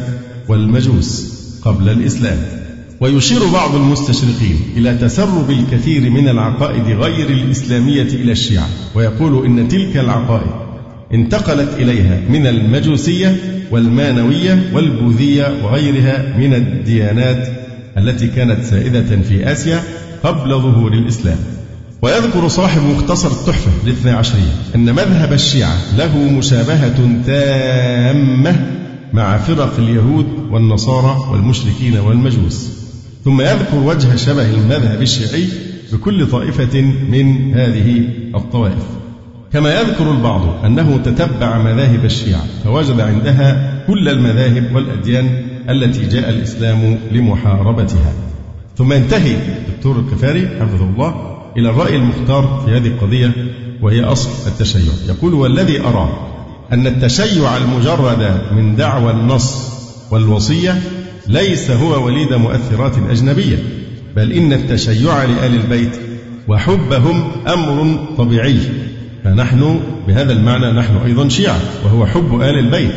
[0.48, 1.30] والمجوس
[1.62, 2.59] قبل الإسلام.
[3.00, 9.96] ويشير بعض المستشرقين إلى تسرب الكثير من العقائد غير الإسلامية إلى الشيعة ويقول إن تلك
[9.96, 10.50] العقائد
[11.14, 13.36] انتقلت إليها من المجوسية
[13.70, 17.48] والمانوية والبوذية وغيرها من الديانات
[17.98, 19.82] التي كانت سائدة في آسيا
[20.24, 21.38] قبل ظهور الإسلام.
[22.02, 28.66] ويذكر صاحب مختصر التحفة الاثنى عشرية أن مذهب الشيعة له مشابهة تامة
[29.12, 32.79] مع فرق اليهود والنصارى والمشركين والمجوس.
[33.24, 35.48] ثم يذكر وجه شبه المذهب الشيعي
[35.92, 36.80] بكل طائفة
[37.10, 38.82] من هذه الطوائف.
[39.52, 46.98] كما يذكر البعض أنه تتبع مذاهب الشيعة فوجد عندها كل المذاهب والأديان التي جاء الإسلام
[47.12, 48.12] لمحاربتها.
[48.76, 53.32] ثم ينتهي الدكتور الكفاري حفظه الله إلى الرأي المختار في هذه القضية
[53.82, 54.92] وهي أصل التشيع.
[55.08, 56.26] يقول والذي أرى
[56.72, 59.70] أن التشيع المجرد من دعوى النص
[60.10, 60.82] والوصية
[61.30, 63.56] ليس هو وليد مؤثرات أجنبية
[64.16, 65.96] بل إن التشيع لآل البيت
[66.48, 68.58] وحبهم أمر طبيعي.
[69.24, 72.94] فنحن بهذا المعنى نحن أيضا شيعة وهو حب آل البيت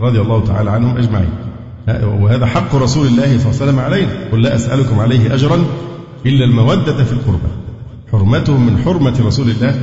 [0.00, 1.28] رضي الله تعالى عنهم أجمعين.
[2.20, 4.10] وهذا حق رسول الله صلى الله عليه وسلم علينا.
[4.32, 5.64] قل لا أسألكم عليه أجرا
[6.26, 7.48] إلا المودة في القربى
[8.12, 9.74] حرمته من حرمة رسول الله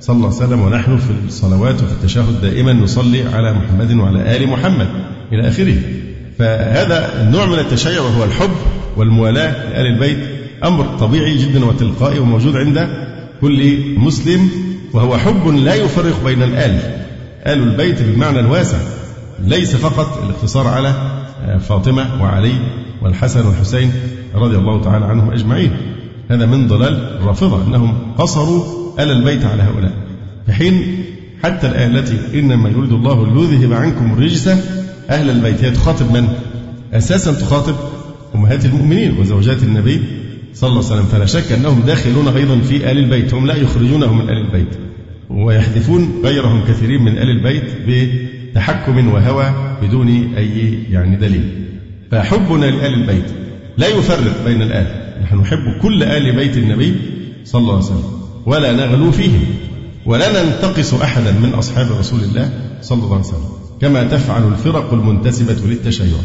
[0.00, 4.48] صلى الله عليه وسلم ونحن في الصلوات وفي التشهد دائما نصلي على محمد وعلى آل
[4.48, 4.88] محمد
[5.32, 5.76] إلى آخره.
[6.40, 8.50] فهذا النوع من التشيع وهو الحب
[8.96, 10.18] والموالاة لآل البيت
[10.64, 12.88] أمر طبيعي جدا وتلقائي وموجود عند
[13.40, 14.50] كل مسلم
[14.92, 16.80] وهو حب لا يفرق بين الآل.
[17.46, 18.78] آل البيت بالمعنى الواسع
[19.46, 20.94] ليس فقط الاقتصار على
[21.60, 22.54] فاطمة وعلي
[23.02, 23.92] والحسن والحسين
[24.34, 25.70] رضي الله تعالى عنهم أجمعين.
[26.30, 28.64] هذا من ضلال الرافضة أنهم قصروا
[28.98, 29.92] آل البيت على هؤلاء.
[30.46, 31.04] في حين
[31.44, 34.48] حتى الآية التي إنما يريد الله ليذهب عنكم الرجس
[35.10, 36.28] أهل البيت هي تخاطب من؟
[36.92, 37.74] أساسا تخاطب
[38.34, 40.00] أمهات المؤمنين وزوجات النبي
[40.54, 41.06] صلى الله عليه وسلم.
[41.06, 44.68] فلا شك أنهم داخلون أيضا في آل البيت هم لا يخرجونهم من آل البيت
[45.30, 51.66] ويحذفون غيرهم كثيرين من آل البيت بتحكم وهوى بدون أي يعني دليل.
[52.10, 53.26] فحبنا لآل البيت
[53.78, 54.86] لا يفرق بين الآل.
[55.22, 56.94] نحن نحب كل آل بيت النبي
[57.44, 58.04] صلى الله عليه وسلم
[58.46, 59.44] ولا نغلو فيهم
[60.06, 62.50] ولا ننتقص أحدا من أصحاب رسول الله
[62.82, 63.59] صلى الله عليه وسلم.
[63.80, 66.16] كما تفعل الفرق المنتسبة للتشيع.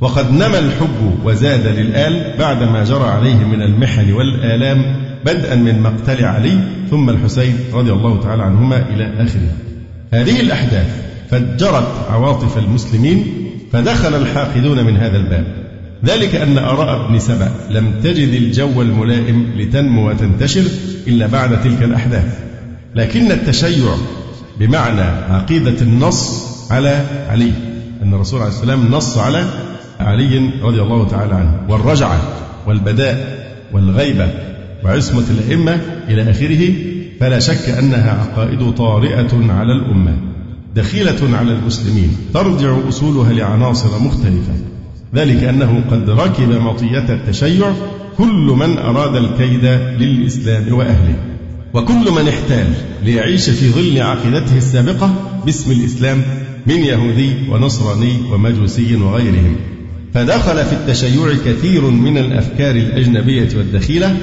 [0.00, 6.58] وقد نمى الحب وزاد للآل بعدما جرى عليه من المحن والآلام بدءا من مقتل علي
[6.90, 9.52] ثم الحسين رضي الله تعالى عنهما إلى آخره
[10.12, 13.24] هذه الأحداث فجرت عواطف المسلمين
[13.72, 15.44] فدخل الحاقدون من هذا الباب.
[16.04, 20.64] ذلك أن آراء ابن سبأ لم تجد الجو الملائم لتنمو وتنتشر
[21.06, 22.38] إلا بعد تلك الأحداث.
[22.94, 23.94] لكن التشيع
[24.60, 25.02] بمعنى
[25.34, 27.52] عقيدة النص على علي.
[28.02, 29.44] أن الرسول عليه السلام نص على
[30.00, 31.60] علي رضي الله تعالى عنه.
[31.68, 32.20] والرجعة
[32.66, 33.40] والبداء
[33.72, 34.28] والغيبة
[34.84, 36.72] وعصمة الأئمة إلى آخره
[37.20, 40.16] فلا شك أنها عقائد طارئة على الأمة
[40.76, 44.52] دخيلة على المسلمين ترجع أصولها لعناصر مختلفة.
[45.14, 47.72] ذلك أنه قد ركب مطية التشيع
[48.18, 49.64] كل من أراد الكيد
[49.98, 51.14] للإسلام وأهله
[51.74, 52.66] وكل من احتال
[53.04, 55.14] ليعيش في ظل عقيدته السابقة
[55.46, 56.22] باسم الإسلام
[56.66, 59.56] من يهودي ونصراني ومجوسي وغيرهم.
[60.14, 64.16] فدخل في التشيع كثير من الأفكار الأجنبية والدخيلة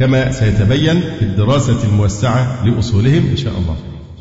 [0.00, 3.76] كما سيتبين في الدراسة الموسعة لأصولهم إن شاء الله.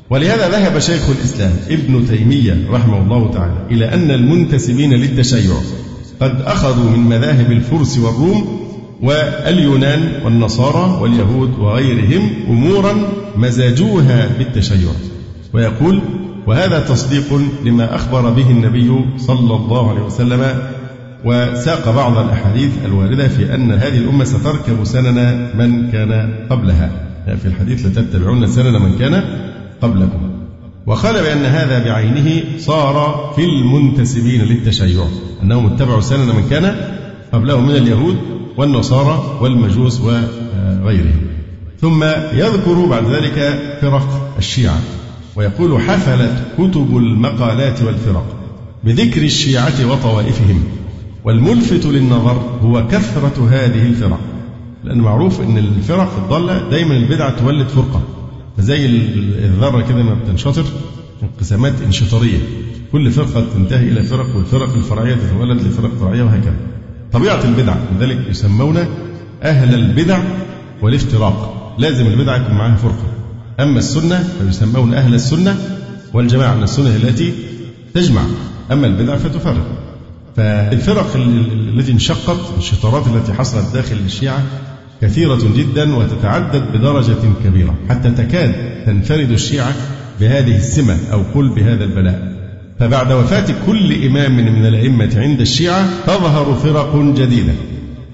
[0.10, 5.54] ولهذا ذهب شيخ الإسلام ابن تيمية رحمه الله تعالى إلى أن المنتسبين للتشيع
[6.20, 8.68] قد أخذوا من مذاهب الفرس والروم
[9.02, 12.96] واليونان والنصارى واليهود وغيرهم أمورا
[13.36, 14.90] مزاجوها بالتشيع.
[15.54, 16.02] ويقول
[16.48, 20.62] وهذا تصديق لما أخبر به النبي صلى الله عليه وسلم
[21.26, 26.92] وساق بعض الأحاديث الواردة في أن هذه الأمة ستركب سنن من كان قبلها.
[27.42, 29.24] في الحديث لتتبعون سنن من كان
[29.82, 30.32] قبلكم.
[30.86, 35.04] وقال بأن هذا بعينه صار في المنتسبين للتشيع
[35.44, 36.76] أنهم اتبعوا سنن من كان
[37.34, 38.16] قبلهم من اليهود
[38.58, 41.28] والنصارى والمجوس وغيرهم.
[41.82, 44.80] ثم يذكر بعد ذلك فرق الشيعة.
[45.38, 48.26] ويقول حفلت كتب المقالات والفرق
[48.84, 50.64] بذكر الشيعة وطوائفهم
[51.24, 54.20] والملفت للنظر هو كثرة هذه الفرق
[54.84, 58.02] لأن معروف أن الفرق الضالة دايما البدعة تولد فرقة
[58.60, 60.66] زي الذرة كده ما بتنشطر
[61.24, 62.40] انقسامات انشطارية
[62.92, 66.56] كل فرقة تنتهي إلى فرق والفرق الفرعية تتولد لفرق فرعية وهكذا.
[67.14, 68.78] طبيعة البدع لذلك يسمون
[69.44, 70.20] أهل البدع
[70.82, 73.17] والافتراق لازم البدعة يكون معها فرقة.
[73.60, 75.56] أما السنة فيسمون أهل السنة
[76.14, 77.34] والجماعة من السنة التي
[77.94, 78.22] تجمع.
[78.72, 79.66] أما البدع فتفرق.
[80.36, 84.44] فالفرق التي انشقت الشطارات التي حصلت داخل الشيعة
[85.02, 87.76] كثيرة جدا وتتعدد بدرجة كبيرة.
[87.90, 88.54] حتى تكاد
[88.86, 89.74] تنفرد الشيعة
[90.20, 92.38] بهذه السمة أو قل بهذا البلاء.
[92.80, 97.54] فبعد وفاة كل إمام من الأئمة عند الشيعة تظهر فرق جديدة.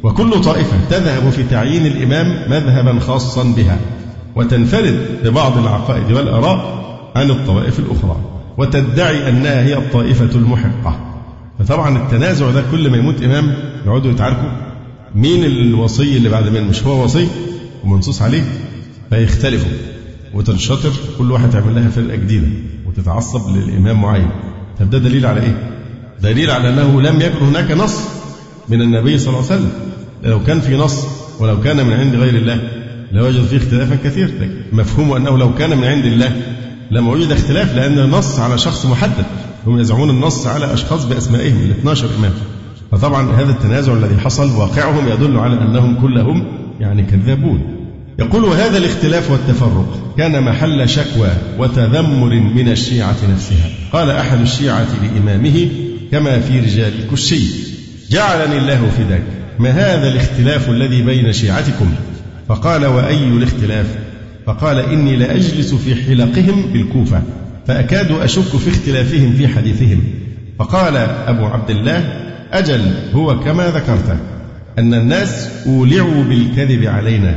[0.04, 3.78] وكل طائفة تذهب في تعيين الإمام مذهبا خاصا بها.
[4.36, 6.84] وتنفرد ببعض العقائد والآراء
[7.16, 8.18] عن الطوائف الأخرى
[8.58, 11.00] وتدعي أنها هي الطائفة المحقة.
[11.60, 14.50] فطبعا التنازع ده كل ما يموت إمام يقعدوا يتعاركوا.
[15.16, 17.28] مين الوصي اللي بعد مين مش هو وصي؟
[17.84, 18.44] ومنصوص عليه.
[19.10, 19.72] فيختلفوا.
[20.34, 20.92] وتنشطر.
[21.18, 22.48] كل واحد تعمل لها فرقة جديدة.
[22.88, 24.30] وتتعصب للإمام معين.
[24.80, 25.70] طب ده دليل على إيه؟
[26.22, 28.00] دليل على أنه لم يكن هناك نص
[28.70, 29.72] من النبي صلى الله عليه وسلم.
[30.24, 31.06] لو كان في نص
[31.40, 32.83] ولو كان من عند غير الله.
[33.14, 34.32] لوجد فيه اختلافا كثير.
[34.72, 36.32] مفهوم أنه لو كان من عند الله
[36.92, 39.26] لما وجد اختلاف لأن النص على شخص محدد.
[39.68, 42.32] هم يزعمون النص على أشخاص بأسمائهم ال 12 إمام.
[42.92, 46.46] فطبعا هذا التنازع الذي حصل واقعهم يدل على أنهم كلهم
[46.80, 47.62] يعني كذابون.
[48.20, 50.16] يقول وهذا الاختلاف والتفرق.
[50.18, 53.70] كان محل شكوى وتذمر من الشيعة نفسها.
[53.94, 55.68] قال أحد الشيعة لإمامه
[56.12, 57.44] كما في رجال الكشي
[58.12, 59.24] جعلني الله فداك.
[59.60, 61.92] ما هذا الاختلاف الذي بين شيعتكم؟
[62.48, 63.96] فقال وأي الاختلاف؟
[64.46, 67.22] فقال إني لأجلس في حلقهم بالكوفة
[67.68, 70.04] فأكاد أشك في اختلافهم في حديثهم.
[70.60, 72.82] فقال أبو عبد الله أجل
[73.14, 74.18] هو كما ذكرت
[74.80, 77.36] أن الناس أولعوا بالكذب علينا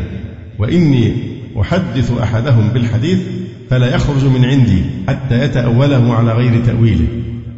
[0.58, 1.16] وإني
[1.60, 3.18] أحدث أحدهم بالحديث
[3.70, 7.06] فلا يخرج من عندي حتى يتأوله على غير تأويله.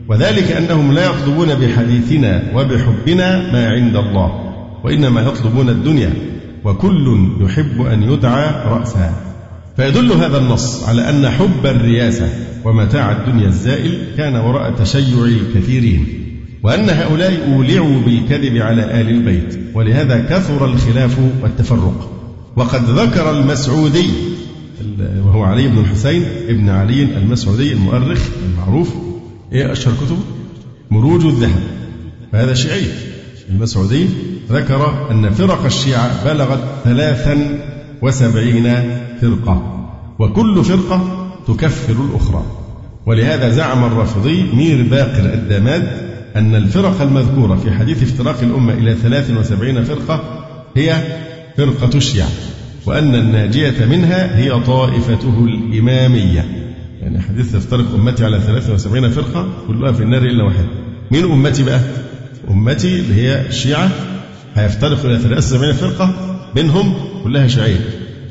[0.08, 6.10] وذلك أنهم لا يطلبون بحديثنا وبحبنا ما عند الله وإنما يطلبون الدنيا.
[6.64, 9.14] وكل يحب أن يدعى رأسا.
[9.76, 12.28] فيدل هذا النص على أن حب الرياسة
[12.64, 16.06] ومتاع الدنيا الزائل كان وراء تشيع الكثيرين
[16.62, 22.10] وأن هؤلاء أولعوا بالكذب على آل البيت ولهذا كثر الخلاف والتفرق.
[22.56, 24.10] وقد ذكر المسعودي
[25.24, 28.94] وهو علي بن الحسين ابن علي المسعودي المؤرخ المعروف.
[29.52, 30.18] إيه أشهر كتبه؟
[30.90, 31.62] مروج الذهب.
[32.32, 32.86] فهذا شيعي
[33.50, 34.06] المسعودي
[34.50, 37.58] ذكر أن فرق الشيعة بلغت ثلاثا
[38.02, 38.74] وسبعين
[39.20, 42.42] فرقة وكل فرقة تكفر الأخرى.
[43.06, 45.88] ولهذا زعم الرافضي مير باقر الدماد
[46.36, 50.44] أن الفرق المذكورة في حديث افتراق الأمة إلى 73 فرقة
[50.76, 50.94] هي
[51.56, 52.28] فرقة الشيعة
[52.86, 56.44] وأن الناجية منها هي طائفته الإمامية.
[57.02, 60.64] يعني حديث تفترق أمتي على 73 فرقة كلها في النار إلا واحد.
[61.10, 61.80] مين أمتي بقى؟
[62.50, 63.90] أمتي اللي هي الشيعة
[64.54, 66.14] هيفترق إلى 73 فرقة
[66.56, 67.80] منهم كلها شيعية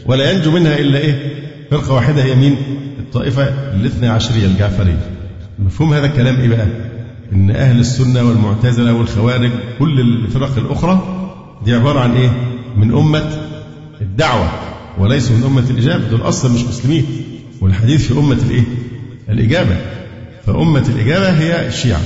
[0.05, 1.33] ولا ينجو منها إلا إيه؟
[1.71, 2.55] فرقة واحدة هي مين؟
[2.99, 3.43] الطائفة
[3.75, 4.99] الاثنى عشرية الجعفرية.
[5.59, 6.67] مفهوم هذا الكلام إيه بقى؟
[7.33, 11.01] إن أهل السنة والمعتزلة والخوارج كل الفرق الأخرى
[11.65, 12.31] دي عبارة عن إيه؟
[12.77, 13.31] من أمة
[14.01, 14.49] الدعوة
[14.97, 17.05] وليسوا من أمة الإجابة دول أصلا مش مسلمين
[17.61, 18.63] والحديث في أمة الإيه؟
[19.29, 19.75] الإجابة.
[20.47, 22.01] فأمة الإجابة هي الشيعة.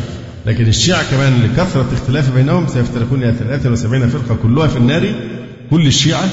[0.45, 5.15] لكن الشيعة كمان لكثرة اختلاف بينهم سيفترقون إلى 73 فرقة كلها في النار
[5.71, 6.29] كل الشيعة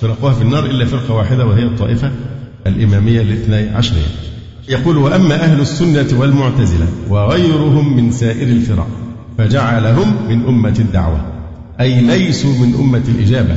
[0.00, 2.10] فرقوها في النار إلا فرقة واحدة وهي الطائفة
[2.66, 4.06] الإمامية الاثني عشرية
[4.68, 8.88] يقول وأما أهل السنة والمعتزلة وغيرهم من سائر الفرق
[9.38, 11.20] فجعلهم من أمة الدعوة
[11.80, 13.56] أي ليسوا من أمة الإجابة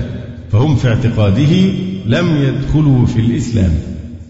[0.52, 1.56] فهم في اعتقاده
[2.06, 3.72] لم يدخلوا في الإسلام.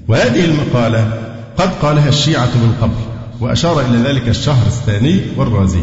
[0.07, 1.13] وهذه المقالة
[1.57, 3.12] قد قالها الشيعة من قبل.
[3.43, 5.81] وأشار إلى ذلك الشهر الثاني والرازي.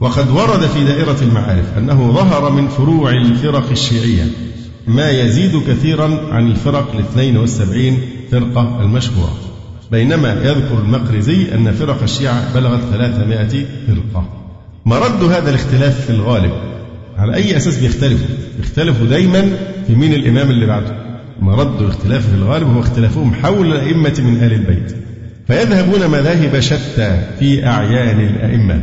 [0.00, 4.24] وقد ورد في دائرة المعارف أنه ظهر من فروع الفرق الشيعية
[4.86, 9.38] ما يزيد كثيرا عن الفرق الاثنين والسبعين فرقة المشهورة.
[9.90, 14.24] بينما يذكر المقرزي أن فرق الشيعة بلغت ثلاثمائة فرقة.
[14.86, 16.52] مرد هذا الاختلاف في الغالب
[17.16, 19.56] على أي أساس بيختلفوا؟ بيختلفوا دايما
[19.86, 20.96] في مين الإمام اللي بعده.
[21.40, 25.07] مرد الاختلاف في الغالب هو اختلافهم حول الأئمة من آل البيت.
[25.48, 28.82] فيذهبون مذاهب شتى في أعيان الأئمة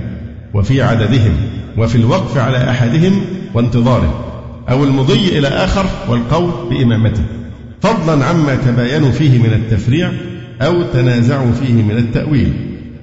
[0.53, 1.33] وفي عددهم
[1.77, 3.21] وفي الوقف على أحدهم
[3.53, 4.25] وانتظاره
[4.69, 7.23] أو المضي إلى آخر والقول بإمامته
[7.81, 10.11] فضلا عما تباينوا فيه من التفريع
[10.61, 12.53] أو تنازعوا فيه من التأويل.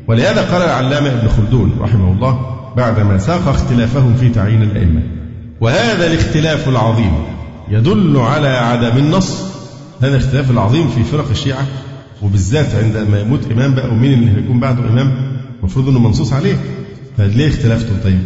[0.09, 2.41] ولهذا قال العلامة ابن خلدون رحمه الله
[2.77, 5.03] بعدما ساق اختلافهم في تعيين الأئمة.
[5.61, 7.13] وهذا الاختلاف العظيم
[7.71, 9.43] يدل على عدم النص.
[10.03, 11.67] هذا الاختلاف العظيم في فرق الشيعة
[12.23, 15.13] وبالذات عندما يموت إمام بقى ومين اللي هيكون بعده إمام
[15.61, 16.57] المفروض إنه منصوص عليه.
[17.19, 18.19] فليه اختلفتم طيب؟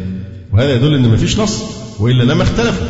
[0.52, 1.62] وهذا يدل إن ما فيش نص
[2.00, 2.86] وإلا لما اختلفوا.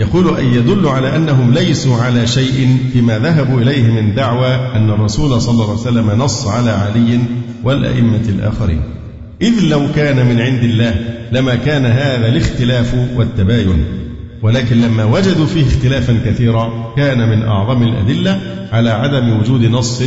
[0.00, 5.40] يقول أن يدل على أنهم ليسوا على شيء فيما ذهبوا إليه من دعوى أن الرسول
[5.42, 7.20] صلى الله عليه وسلم نص على علي
[7.64, 8.80] والأئمة الآخرين.
[9.42, 10.94] إذ لو كان من عند الله
[11.32, 13.84] لما كان هذا الاختلاف والتباين.
[14.42, 18.40] ولكن لما وجدوا فيه اختلافا كثيرا كان من أعظم الأدلة
[18.72, 20.02] على عدم وجود نص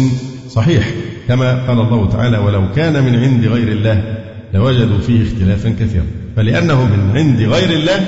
[0.56, 0.92] صحيح.
[1.28, 4.18] كما قال الله تعالى ولو كان من عند غير الله
[4.54, 6.06] لوجدوا فيه اختلافا كثيرا.
[6.36, 8.06] فلأنه من عند غير الله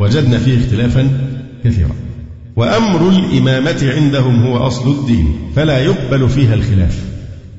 [0.00, 1.08] وجدنا فيه اختلافا
[1.64, 1.90] كثيرا.
[2.56, 7.04] وأمر الإمامة عندهم هو أصل الدين فلا يقبل فيها الخلاف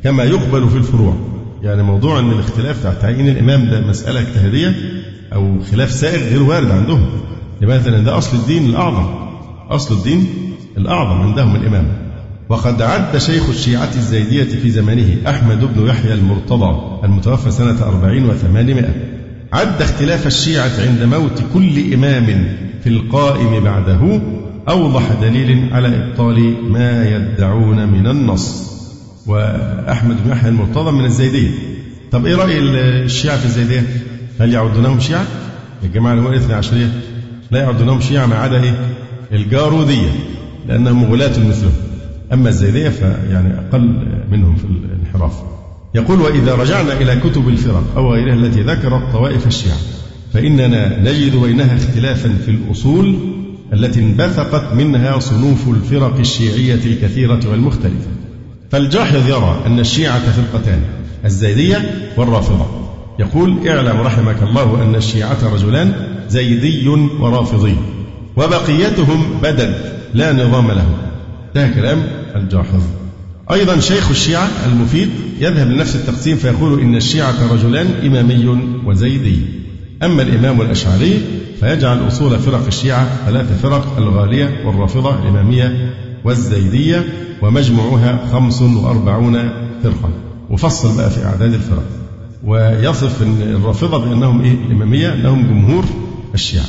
[0.04, 1.16] كما يقبل في الفروع.
[1.64, 4.76] يعني موضوع أن الاختلاف تحت تعيين الإمام ده مسألة اجتهادية
[5.34, 7.06] أو خلاف سائغ غير وارد عندهم.
[7.62, 9.06] لماذا؟ ده أصل الدين الأعظم.
[9.70, 10.28] أصل الدين
[10.78, 12.05] الأعظم عندهم الإمام
[12.50, 18.94] وقد عد شيخ الشيعة الزيدية في زمانه أحمد بن يحيى المرتضى المتوفى سنة أربعين وثمانمائة.
[19.54, 24.22] عد اختلاف الشيعة عند موت كل إمام في القائم بعده
[24.70, 28.76] أوضح دليل على إبطال ما يدعون من النص.
[29.28, 31.52] وأحمد بن يحيى المرتضى من الزيدية.
[32.12, 33.84] طب إيه رأي الشيعة في الزيدية؟
[34.40, 35.26] هل يعدونهم شيعة؟
[35.84, 36.92] الجماعة اللي هو الاثنى عشرية
[37.52, 38.76] لا يعدونهم شيعة ما عدا إيه؟
[39.32, 40.10] الجارودية
[40.68, 41.74] لأنهم غلاة مثلهم.
[42.36, 45.34] أما الزيدية فيعني أقل منهم في الانحراف.
[45.96, 49.78] يقول وإذا رجعنا إلى كتب الفرق أو غيرها التي ذكرت طوائف الشيعة
[50.34, 53.16] فإننا نجد بينها اختلافا في الأصول
[53.74, 58.10] التي انبثقت منها صنوف الفرق الشيعية الكثيرة والمختلفة.
[58.72, 60.80] فالجاحظ يرى أن الشيعة فرقتان
[61.26, 62.66] الزيدية والرافضة.
[63.20, 65.94] يقول اعلم رحمك الله أن الشيعة رجلان
[66.30, 66.88] زيدي
[67.20, 67.76] ورافضي.
[68.38, 69.74] وبقيتهم بدل
[70.14, 70.98] لا نظام لهم.
[71.56, 72.04] ده كلام
[72.36, 72.82] الجاحظ.
[73.52, 79.38] أيضا شيخ الشيعة المفيد يذهب لنفس التقسيم فيقول إن الشيعة رجلان إمامي وزيدي.
[80.04, 81.22] أما الإمام الأشعري
[81.60, 85.94] فيجعل أصول فرق الشيعة ثلاث فرق الغالية والرافضة الإمامية
[86.24, 87.04] والزيدية
[87.42, 89.34] ومجموعها خمس وأربعون
[89.84, 90.10] فرقة
[90.50, 91.84] وفصل بقى في أعداد الفرق.
[92.44, 95.86] ويصف الرافضة بأنهم إيه؟ الإمامية أنهم جمهور
[96.34, 96.66] الشيعة.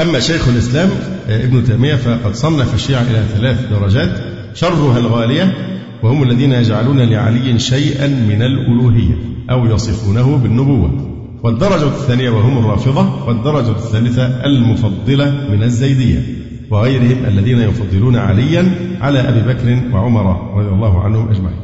[0.00, 0.90] أما شيخ الإسلام
[1.28, 4.10] ابن تيمية فقد صنف الشيعة إلى ثلاث درجات
[4.54, 5.54] شرها الغالية
[6.02, 9.14] وهم الذين يجعلون لعلي شيئا من الألوهية
[9.50, 11.10] أو يصفونه بالنبوة.
[11.42, 16.22] والدرجة الثانية وهم الرافضة والدرجة الثالثة المفضلة من الزيدية
[16.70, 21.58] وغيرهم الذين يفضلون عليا على أبي بكر وعمر رضي الله عنهم أجمعين.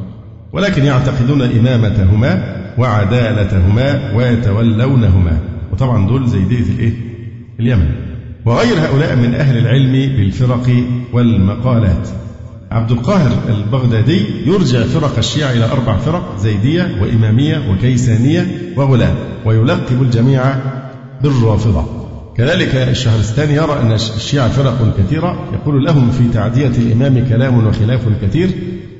[0.53, 5.39] ولكن يعتقدون إمامتهما وعدالتهما ويتولونهما.
[5.73, 6.93] وطبعا دول زيدية الإيه؟
[7.59, 8.10] اليمن.
[8.45, 10.83] وغير هؤلاء من أهل العلم بالفرق
[11.13, 12.09] والمقالات.
[12.71, 19.13] عبد القاهر البغدادي يرجع فرق الشيعة إلى أربع فرق زيدية وإمامية وكيسانية وغلاة
[19.45, 20.55] ويلقب الجميع
[21.23, 21.85] بالرافضة.
[22.37, 28.49] كذلك الشهرستاني يرى أن الشيعة فرق كثيرة يقول لهم في تعدية الإمام كلام وخلاف كثير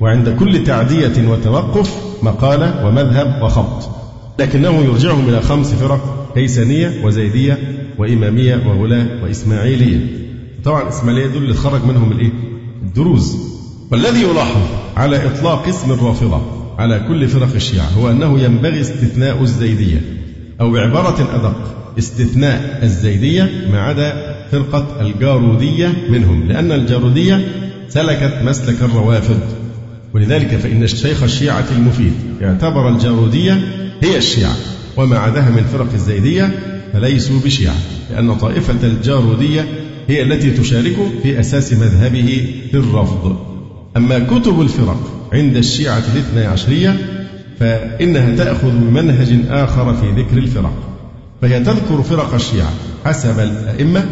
[0.00, 3.90] وعند كل تعدية وتوقف مقالة ومذهب وخط
[4.38, 7.58] لكنه يرجعهم إلى خمس فرق كيسانية وزيدية
[7.98, 10.06] وإمامية وغلاة وإسماعيلية.
[10.64, 12.32] طبعا الإسماعيلية دول اللي خرج منهم الإيه؟
[12.82, 13.36] الدروز.
[13.90, 14.62] والذي يلاحظ
[14.96, 16.42] على إطلاق اسم الرافضة
[16.78, 20.00] على كل فرق الشيعة هو أنه ينبغي استثناء الزيدية
[20.60, 27.48] أو بعبارة أدق استثناء الزيدية ما عدا فرقة الجارودية منهم لأن الجارودية
[27.88, 29.40] سلكت مسلك الروافض.
[30.14, 32.12] ولذلك فإن الشيخ الشيعة المفيد
[32.42, 33.52] اعتبر الجارودية
[34.02, 34.54] هي الشيعة
[34.96, 36.50] وما عداها من فرق الزيدية
[36.92, 37.74] فليسوا بشيعة
[38.10, 39.66] لأن طائفة الجارودية
[40.08, 43.36] هي التي تشاركه في أساس مذهبه في الرفض.
[43.96, 46.96] أما كتب الفرق عند الشيعة الاثنى عشرية
[47.60, 50.72] فإنها تأخذ بمنهج آخر في ذكر الفرق
[51.42, 52.72] فهي تذكر فرق الشيعة
[53.04, 54.04] حسب الأئمة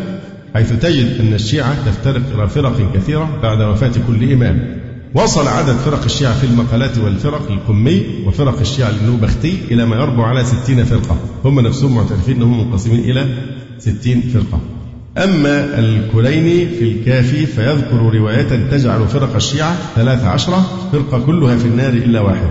[0.55, 4.81] حيث تجد أن الشيعة تفترق إلى فرق كثيرة بعد وفاة كل إمام.
[5.15, 10.45] وصل عدد فرق الشيعة في المقالات والفرق القمي وفرق الشيعة النوبختي إلى ما يربو على
[10.45, 11.17] ستين فرقة.
[11.45, 13.29] هم نفسهم معترفين أنهم منقسمين إلى
[13.79, 14.61] ستين فرقة.
[15.19, 21.93] أما الكليني في الكافي فيذكر رواية تجعل فرق الشيعة ثلاث عشرة فرقة كلها في النار
[21.93, 22.49] إلا واحد.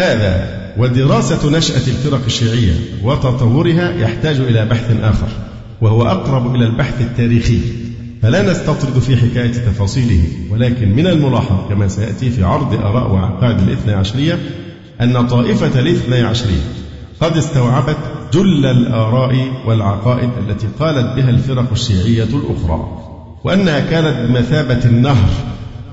[0.00, 2.74] هذا ودراسة نشأة الفرق الشيعية
[3.04, 5.28] وتطورها يحتاج إلى بحث آخر
[5.80, 7.60] وهو أقرب إلى البحث التاريخي.
[8.22, 13.92] فلا نستطرد في حكاية تفاصيله ولكن من الملاحظ كما سيأتي في عرض آراء وعقائد الاثنى
[13.92, 14.38] عشرية
[15.00, 16.62] أن طائفة الاثنى عشرية
[17.20, 17.96] قد استوعبت
[18.32, 23.04] جل الآراء والعقائد التي قالت بها الفرق الشيعية الأخرى
[23.44, 25.28] وأنها كانت بمثابة النهر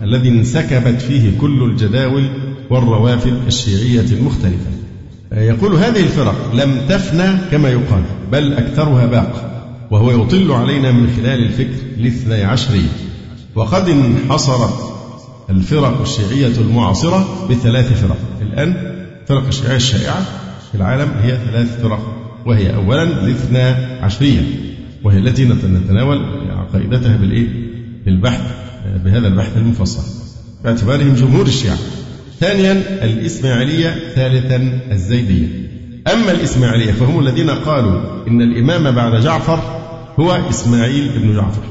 [0.01, 2.29] الذي انسكبت فيه كل الجداول
[2.69, 4.69] والروافد الشيعية المختلفة.
[5.31, 9.44] يقول هذه الفرق لم تفنى كما يقال بل أكثرها باق
[9.91, 12.85] وهو يطل علينا من خلال الفكر الاثني عشري
[13.55, 14.95] وقد انحصرت
[15.49, 18.17] الفرق الشيعية المعاصرة بثلاث فرق.
[18.41, 18.95] الآن
[19.27, 20.21] فرق الشيعية الشائعة
[20.71, 21.99] في العالم هي ثلاث فرق
[22.45, 23.63] وهي أولا الاثنى
[24.01, 24.41] عشرية
[25.03, 27.47] وهي التي نتناول عقائدتها بالإيه؟
[28.05, 28.41] بالبحث
[29.05, 30.03] بهذا البحث المفصل
[30.63, 31.77] باعتبارهم جمهور الشيعة.
[32.39, 35.64] ثانيا الإسماعيلية ثالثا الزيدية.
[36.13, 39.59] أما الإسماعيلية فهم الذين قالوا إن الإمام بعد جعفر
[40.19, 41.61] هو إسماعيل بن جعفر.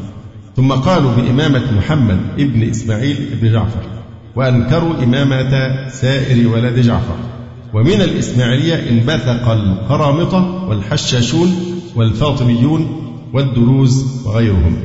[0.57, 3.80] ثم قالوا بإمامة محمد ابن إسماعيل بن جعفر
[4.37, 7.16] وأنكروا إمامة سائر ولد جعفر.
[7.74, 11.55] ومن الإسماعيلية انبثق القرامطة والحشاشون
[11.97, 14.76] والفاطميون والدروز وغيرهم.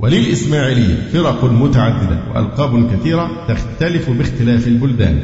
[0.00, 5.20] وللإسماعيلية فرق متعددة وألقاب كثيرة تختلف باختلاف البلدان.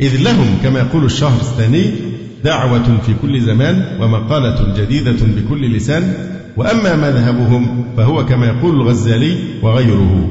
[0.00, 1.90] إذ لهم كما يقول الشهر الثاني
[2.44, 6.14] دعوة في كل زمان ومقالة جديدة بكل لسان
[6.56, 10.28] وأما مذهبهم فهو كما يقول الغزالي وغيره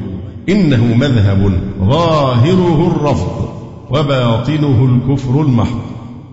[0.48, 3.48] إنه مذهب ظاهره الرفض
[3.90, 5.80] وباطنه الكفر المحض.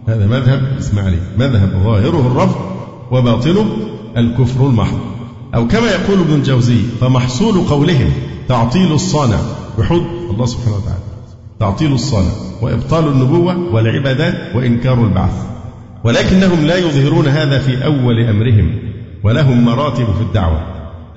[0.07, 2.61] هذا مذهب الإسماعيلي مذهب ظاهره الرفض
[3.11, 3.65] وباطنه
[4.17, 4.99] الكفر المحض.
[5.55, 8.11] أو كما يقول ابن الجوزي فمحصول قولهم
[8.47, 9.37] تعطيل الصانع
[9.77, 10.01] بحد
[10.31, 10.99] الله سبحانه وتعالى
[11.59, 15.54] تعطيل الصانع وإبطال النبوة والعبادات وإنكار البعث.
[16.05, 18.71] ولكنهم لا يظهرون هذا في أول أمرهم
[19.23, 20.61] ولهم مراتب في الدعوة.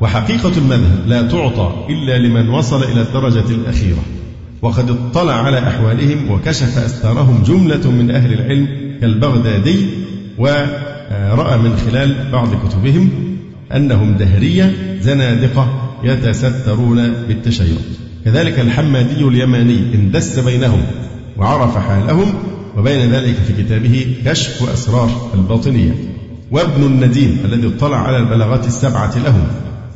[0.01, 4.03] وحقيقة المذهب لا تعطى إلا لمن وصل إلى الدرجة الأخيرة.
[4.63, 8.69] وقد اطلع على أحوالهم وكشف أستارهم جملة من أهل العلم
[9.01, 9.87] كالبغدادي
[10.39, 13.11] ورأى من خلال بعض كتبهم
[13.77, 17.77] أنهم دهرية زنادقة يتسترون بالتشيع.
[18.25, 20.83] كذلك الحمادي اليماني اندس بينهم
[21.37, 22.35] وعرف حالهم
[22.79, 25.93] وبين ذلك في كتابه كشف أسرار الباطنية.
[26.51, 29.47] وابن النديم الذي اطلع على البلاغات السبعة لهم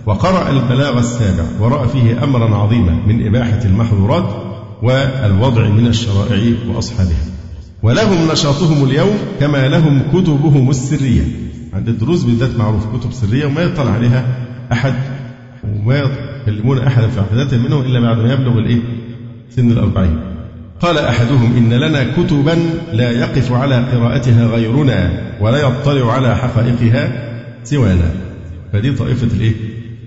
[0.07, 4.35] وقرأ البلاغ السابع ورأى فيه أمرا عظيما من إباحة المحظورات
[4.83, 7.25] والوضع من الشرائع وأصحابها.
[7.83, 11.23] ولهم نشاطهم اليوم كما لهم كتبهم السرية.
[11.73, 14.27] عند الدروس بالذات معروف كتب سرية وما يطلع عليها
[14.73, 14.95] أحد
[15.65, 15.99] وما
[16.47, 18.81] يكلمون أحدا في عقيدتهم منهم إلا بعد ما يبلغ الإيه؟
[19.57, 20.32] سن الأربعين.
[20.83, 22.59] قال أحدهم إن لنا كتبا
[22.93, 27.33] لا يقف على قراءتها غيرنا ولا يطلع على حقائقها
[27.65, 28.11] سوانا.
[28.73, 29.55] فدي طائفة الإيه؟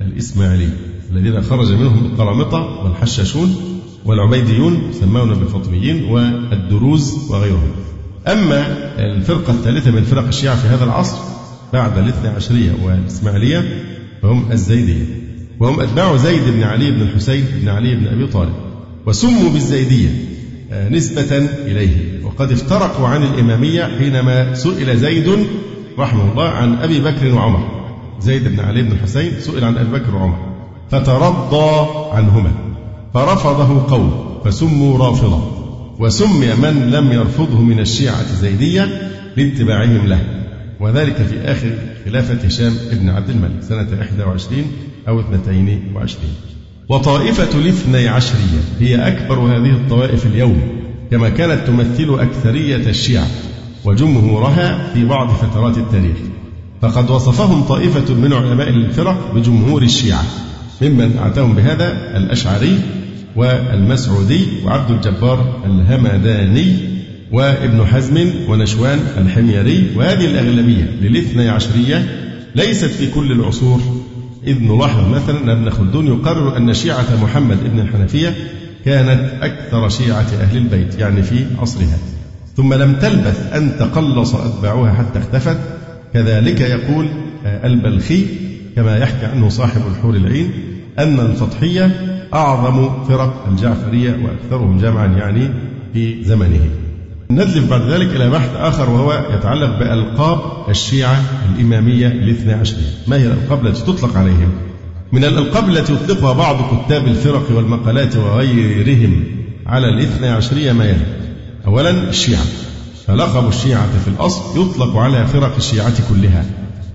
[0.01, 0.69] الإسماعيلي
[1.11, 3.55] الذين خرج منهم القرامطة والحشاشون
[4.05, 7.71] والعبيديون يسمون بالفاطميين والدروز وغيرهم.
[8.27, 8.65] أما
[8.99, 11.17] الفرقة الثالثة من فرق الشيعة في هذا العصر
[11.73, 13.83] بعد الاثنى عشرية والإسماعيلية
[14.21, 15.05] فهم الزيدية.
[15.59, 18.53] وهم أتباع زيد بن علي بن الحسين بن علي بن أبي طالب.
[19.05, 20.34] وسموا بالزيدية.
[20.71, 22.25] نسبة إليه.
[22.25, 25.47] وقد افترقوا عن الإمامية حينما سئل زيد
[25.99, 27.85] رحمه الله عن أبي بكر وعمر.
[28.19, 30.37] زيد بن علي بن الحسين سئل عن أبي بكر وعمر.
[30.91, 32.51] فترضى عنهما.
[33.13, 35.51] فرفضه قوم فسموا رافضة.
[35.99, 40.19] وسمي من لم يرفضه من الشيعة زيدية لاتباعهم له.
[40.79, 41.71] وذلك في آخر
[42.05, 44.63] خلافة هشام بن عبد الملك سنة 21
[45.07, 46.54] أو 22
[46.89, 50.61] وطائفة الاثني عشرية هي أكبر هذه الطوائف اليوم
[51.11, 53.27] كما كانت تمثل أكثرية الشيعة
[53.85, 56.17] وجمهورها في بعض فترات التاريخ.
[56.81, 60.23] فقد وصفهم طائفة من علماء الفرق بجمهور الشيعة
[60.81, 62.79] ممن أعتهم بهذا الأشعري
[63.35, 66.75] والمسعودي وعبد الجبار الهمداني
[67.31, 69.87] وابن حزم ونشوان الحميري.
[69.95, 72.05] وهذه الأغلبية للاثني عشرية
[72.55, 73.81] ليست في كل العصور
[74.47, 78.35] إذ نلاحظ مثلا أن ابن خلدون يقرر أن شيعة محمد بن الحنفية
[78.85, 81.97] كانت أكثر شيعة أهل البيت يعني في عصرها.
[82.57, 85.57] ثم لم تلبث أن تقلص أتباعها حتى اختفت.
[86.13, 87.07] كذلك يقول
[87.45, 88.25] البلخي
[88.75, 90.51] كما يحكي عنه صاحب الحور العين
[90.99, 91.91] أن الفطحية
[92.33, 95.49] أعظم فرق الجعفرية وأكثرهم جمعا يعني
[95.93, 96.69] في زمنه.
[97.31, 101.21] ندلف بعد ذلك إلى بحث آخر وهو يتعلق بألقاب الشيعة
[101.55, 104.51] الإمامية الاثنى عشرية ما هي الألقاب التي تطلق عليهم؟
[105.11, 109.23] من الألقاب التي يطلقها بعض كتاب الفرق والمقالات وغيرهم
[109.65, 111.05] على الاثنى عشرية ما يلي.
[111.67, 112.45] أولا الشيعة.
[113.07, 116.45] فلقب الشيعة في الأصل يطلق على فرق الشيعة كلها.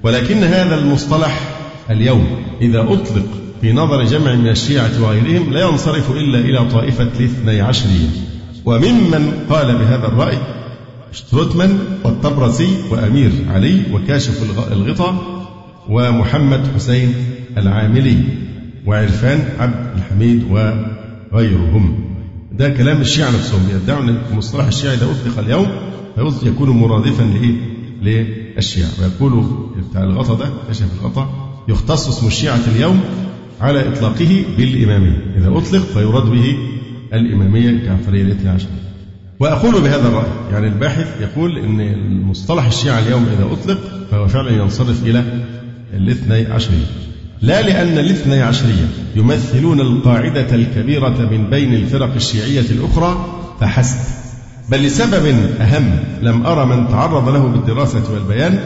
[0.02, 1.40] ولكن هذا المصطلح
[1.90, 2.26] اليوم
[2.60, 3.26] إذا أطلق
[3.60, 8.29] في نظر جمع من الشيعة وغيرهم لا ينصرف إلا إلى طائفة الاثني عشرية.
[8.70, 10.38] وممن قال بهذا الرأي
[11.12, 14.42] شتروتمان والطبرسي وأمير علي وكاشف
[14.72, 15.14] الغطاء
[15.88, 17.14] ومحمد حسين
[17.56, 18.18] العاملي
[18.86, 22.04] وعرفان عبد الحميد وغيرهم.
[22.52, 25.66] ده كلام الشيعة نفسهم بيدعوا أن المصطلح الشيعي إذا أطلق اليوم
[26.42, 27.56] يكون مرادفا لإيه؟
[28.02, 28.88] للشيعة.
[29.00, 29.44] ويقول
[29.90, 31.30] بتاع الغطا ده كشف الغطا
[31.68, 33.00] يختص اسم الشيعة اليوم
[33.60, 36.56] على إطلاقه بالإمامية إذا أطلق فيراد به
[37.12, 38.68] الإمامية الجعفرية الإثنى عشر.
[39.40, 43.78] وأقول بهذا الرأي يعني الباحث يقول أن المصطلح الشيعة اليوم إذا أطلق
[44.10, 45.24] فهو فعلا ينصرف إلى
[45.94, 46.86] الاثني عشرية.
[47.42, 53.98] لا لأن الاثني عشرية يمثلون القاعدة الكبيرة من بين الفرق الشيعية الأخرى فحسب.
[54.70, 55.26] بل لسبب
[55.60, 58.58] أهم لم أرى من تعرض له بالدراسة والبيان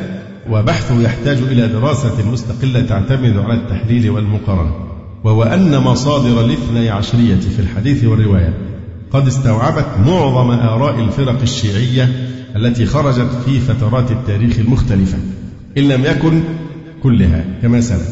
[0.50, 4.93] وبحثه يحتاج إلى دراسة مستقلة تعتمد على التحليل والمقارنة.
[5.24, 8.54] وهو أن مصادر الاثني عشرية في الحديث والرواية
[9.10, 15.18] قد استوعبت معظم آراء الفرق الشيعية التي خرجت في فترات التاريخ المختلفة
[15.78, 16.42] إن لم يكن
[17.02, 18.08] كلها كما سلف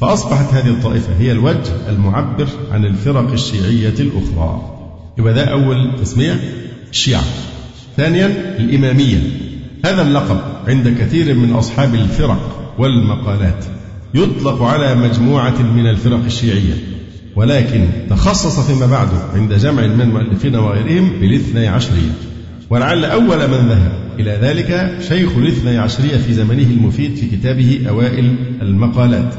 [0.00, 4.76] فأصبحت هذه الطائفة هي الوجه المعبر عن الفرق الشيعية الأخرى.
[5.18, 6.40] يبقى ده أول تسمية
[6.90, 7.22] الشيعة.
[7.96, 9.18] ثانيا الإمامية.
[9.84, 13.64] هذا اللقب عند كثير من أصحاب الفرق والمقالات.
[14.14, 16.74] يطلق على مجموعة من الفرق الشيعية
[17.36, 22.10] ولكن تخصص فيما بعد عند جمع من المؤلفين وغيرهم بالاثني عشرية.
[22.70, 28.36] ولعل أول من ذهب إلى ذلك شيخ الاثني عشرية في زمنه المفيد في كتابه أوائل
[28.62, 29.34] المقالات.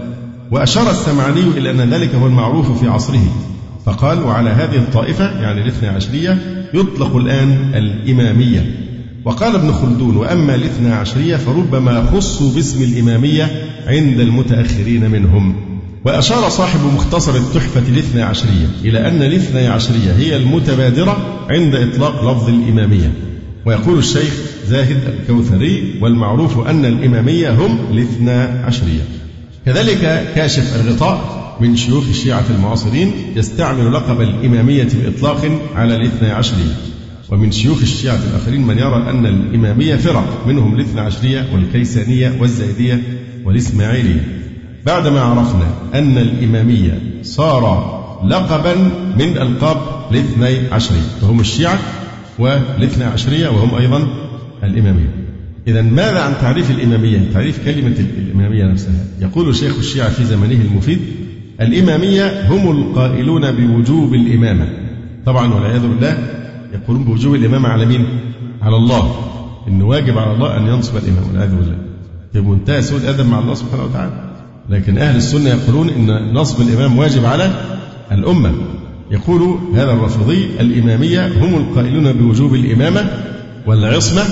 [0.51, 3.36] وأشار السمعاني إلى أن ذلك هو المعروف في عصره.
[3.86, 6.38] فقال وعلى هذه الطائفة يعني الاثنى عشرية
[6.74, 8.80] يطلق الآن الإمامية.
[9.26, 13.51] وقال ابن خلدون وأما الاثنى عشرية فربما خصوا باسم الإمامية
[13.88, 15.55] عند المتأخرين منهم.
[16.05, 22.49] وأشار صاحب مختصر التحفة الاثنى عشرية إلى أن الاثنى عشرية هي المتبادرة عند إطلاق لفظ
[22.49, 23.13] الإمامية.
[23.65, 24.34] ويقول الشيخ
[24.67, 29.01] زاهد الكوثري والمعروف أن الإمامية هم الاثنى عشرية.
[29.65, 36.90] كذلك كاشف الغطاء من شيوخ الشيعة المعاصرين يستعمل لقب الإمامية بإطلاق على الاثنى عشرية.
[37.32, 43.01] ومن شيوخ الشيعة الآخرين من يرى أن الإمامية فرق منهم الاثنى عشرية والكيسانية والزيدية
[43.45, 44.27] والإسماعيلية.
[44.86, 47.91] بعدما عرفنا أن الإمامية صار
[48.27, 48.75] لقبا
[49.19, 49.77] من ألقاب
[50.11, 51.79] الاثني عشرية فهم الشيعة
[52.39, 54.07] والاثنى عشرية وهم أيضا
[54.63, 55.09] الإمامية.
[55.67, 59.05] إذا ماذا عن تعريف الإمامية؟ تعريف كلمة الإمامية نفسها.
[59.21, 60.99] يقول شيخ الشيعة في زمنه المفيد
[61.61, 64.69] الإمامية هم القائلون بوجوب الإمامة.
[65.25, 66.40] طبعا والعياذ بالله
[66.74, 68.05] يقولون بوجوب الإمامة على مين؟
[68.61, 69.15] على الله.
[69.67, 71.78] إنه واجب على الله أن ينصب الإمام والعياذ بالله.
[72.34, 74.32] في منتهى سوء الأدب مع الله سبحانه وتعالى.
[74.69, 77.51] لكن أهل السنة يقولون إن نصب الإمام واجب على
[78.11, 78.53] الأمة.
[79.11, 83.05] يقول هذا الرافضي الإمامية هم القائلون بوجوب الإمامة
[83.67, 84.24] والعصمة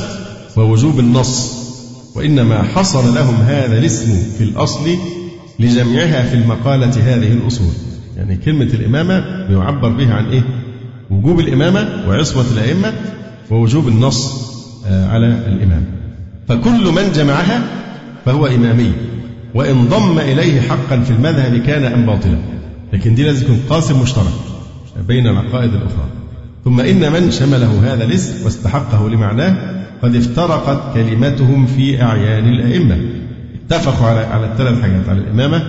[0.57, 1.59] ووجوب النص.
[2.15, 4.89] وإنما حصل لهم هذا الاسم في الأصل
[5.59, 7.73] لجمعها في المقالة هذه الأصول.
[8.17, 10.43] يعني كلمة الإمامة بيعبر بها عن إيه؟
[11.11, 12.93] وجوب الإمامة وعصمة الأئمة
[13.51, 14.49] ووجوب النص
[14.87, 15.85] آه، على الإمام.
[16.47, 17.61] فكل من جمعها
[18.25, 18.91] فهو إمامي
[19.55, 22.37] وإن ضم إليه حقا في المذهب كان أم باطلا.
[22.93, 24.33] لكن دي لازم يكون قاسم مشترك
[25.07, 26.07] بين العقائد الأخرى.
[26.65, 29.55] ثم إن من شمله هذا الاسم واستحقه لمعناه
[30.03, 32.97] قد افترقت كلمتهم في أعيان الأئمة.
[33.65, 35.63] اتفقوا على على الثلاث حاجات على الإمامة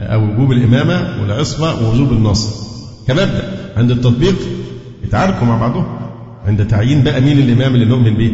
[0.00, 2.68] أو وجوب الإمامة والعصمة ووجوب النص.
[3.08, 3.42] كمبدأ
[3.76, 4.36] عند التطبيق
[5.08, 5.86] يتعاركوا مع بعضهم
[6.46, 8.32] عند تعيين بقى مين الإمام اللي نؤمن به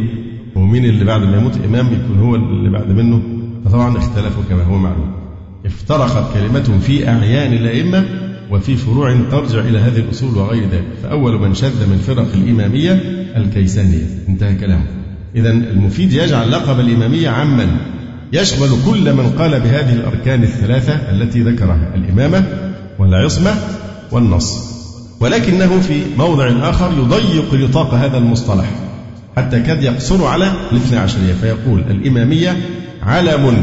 [0.55, 3.21] ومين اللي بعد ما يموت؟ إمام يكون هو اللي بعد منه.
[3.65, 5.11] فطبعا اختلفوا كما هو معلوم.
[5.65, 8.05] افترقت كلمتهم في أعيان الأئمة
[8.51, 10.87] وفي فروع ترجع إلى هذه الأصول وغير ذلك.
[11.03, 12.91] فأول من شذ من فرق الإمامية
[13.37, 14.05] الكيسانية.
[14.29, 14.85] انتهى كلامه.
[15.35, 17.77] إذا المفيد يجعل لقب الإمامية عاما
[18.33, 22.45] يشمل كل من قال بهذه الأركان الثلاثة التي ذكرها الإمامة
[22.99, 23.51] والعصمة
[24.11, 24.74] والنص.
[25.19, 28.65] ولكنه في موضع آخر يضيق نطاق هذا المصطلح
[29.37, 32.57] حتى كاد يقصر على الاثنى عشرية فيقول الإمامية
[33.03, 33.55] علم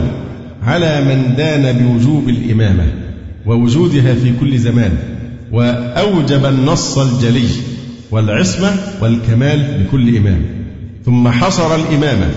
[0.63, 2.87] على من دان بوجوب الإمامة
[3.47, 4.93] ووجودها في كل زمان
[5.53, 7.49] وأوجب النص الجلي
[8.11, 10.43] والعصمة والكمال لكل إمام
[11.07, 12.31] ثم حصر الإمامة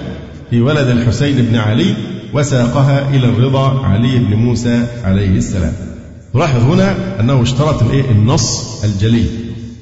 [0.49, 1.95] في ولد الحسين بن علي
[2.33, 5.73] وساقها إلى الرضا علي بن موسى عليه السلام.
[6.35, 9.25] تلاحظ هنا أنه اشترط الإيه؟ النص الجلي.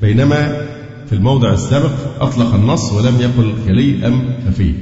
[0.02, 0.62] بينما
[1.10, 4.74] في الموضع السابق أطلق النص ولم يقل جلي أم خفي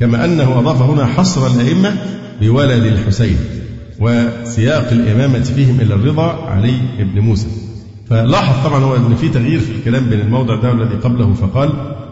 [0.00, 1.96] كما أنه أضاف هنا حصر الأئمة
[2.40, 3.36] بولد الحسين
[4.00, 7.46] وسياق الإمامة فيهم إلى الرضا علي بن موسى.
[8.10, 11.70] فلاحظ طبعا هو أن في تغيير في الكلام بين الموضع ده والذي قبله فقال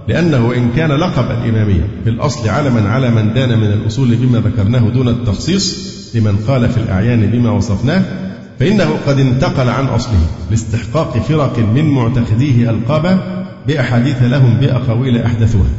[0.09, 4.89] لأنه وإن كان لقب الإمامية في الأصل علما على من دان من الأصول بما ذكرناه
[4.89, 8.32] دون التخصيص لمن قال في الأعيان بما وصفناه
[8.63, 15.71] فإنه قد انتقل عن أصله لاستحقاق فرق من معتقديه ألقابا بأحاديث لهم بأقاويل أحدثوها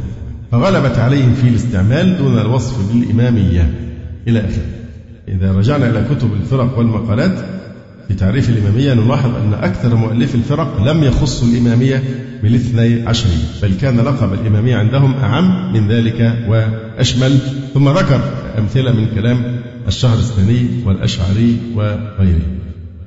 [0.52, 3.70] فغلبت عليهم في الاستعمال دون الوصف بالإمامية.
[4.28, 4.66] إلى آخره.
[5.28, 7.38] إذا رجعنا إلى كتب الفرق والمقالات
[8.08, 12.02] في تعريف الإمامية نلاحظ أن أكثر مؤلفي الفرق لم يخصوا الإمامية
[12.42, 17.38] بالاثني عشرية بل كان لقب الإمامية عندهم أعم من ذلك وأشمل
[17.74, 18.20] ثم ذكر
[18.58, 22.63] أمثلة من كلام الشهر الثاني والأشعري وغيره.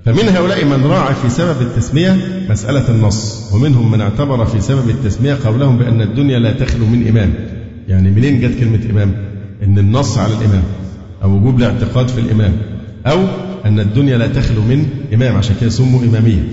[0.08, 2.18] فمن هؤلاء من راعى في سبب التسمية
[2.50, 7.34] مسألة النص ومنهم من اعتبر في سبب التسمية قولهم بأن الدنيا لا تخلو من إمام.
[7.88, 9.14] يعني منين جت كلمة إمام؟
[9.64, 10.64] إن النص على الإمام
[11.24, 12.52] أو وجوب الاعتقاد في الإمام
[13.08, 13.18] أو
[13.66, 16.44] أن الدنيا لا تخلو من إمام عشان كده سموا إمامية.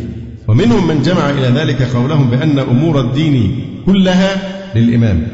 [0.48, 4.36] ومنهم من جمع إلى ذلك قولهم بأن أمور الدين كلها
[4.74, 5.26] للإمام.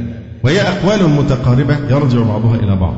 [0.45, 2.95] وهي أقوال متقاربة يرجع بعضها إلى بعض.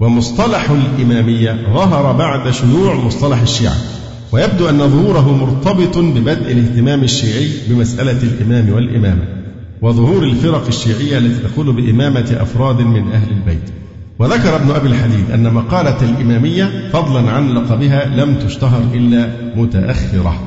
[0.00, 3.97] ومصطلح الإمامية ظهر بعد شيوع مصطلح الشيعة.
[4.32, 9.22] ويبدو أن ظهوره مرتبط ببدء الاهتمام الشيعي بمسألة الإمام والإمامة
[9.82, 13.70] وظهور الفرق الشيعية التي تقول بإمامة أفراد من أهل البيت.
[14.18, 20.40] وذكر ابن أبي الحديد أن مقالة الإمامية فضلا عن لقبها لم تشتهر إلا متأخرة.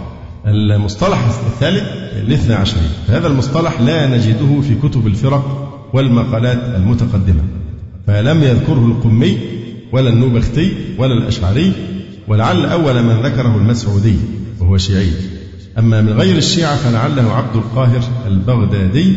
[0.48, 1.84] المصطلح الثالث
[2.28, 7.44] الاثنى عشري فهذا المصطلح لا نجده في كتب الفرق والمقالات المتقدمة.
[8.08, 9.38] فلم يذكره القمي
[9.92, 11.74] ولا النوبختي ولا الأشعري
[12.28, 14.16] ولعل أول من ذكره المسعودي
[14.60, 15.12] وهو شيعي.
[15.80, 19.16] أما من غير الشيعة فلعله عبد القاهر البغدادي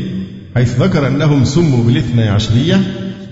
[0.54, 2.80] حيث ذكر أنهم سموا بالاثنى عشرية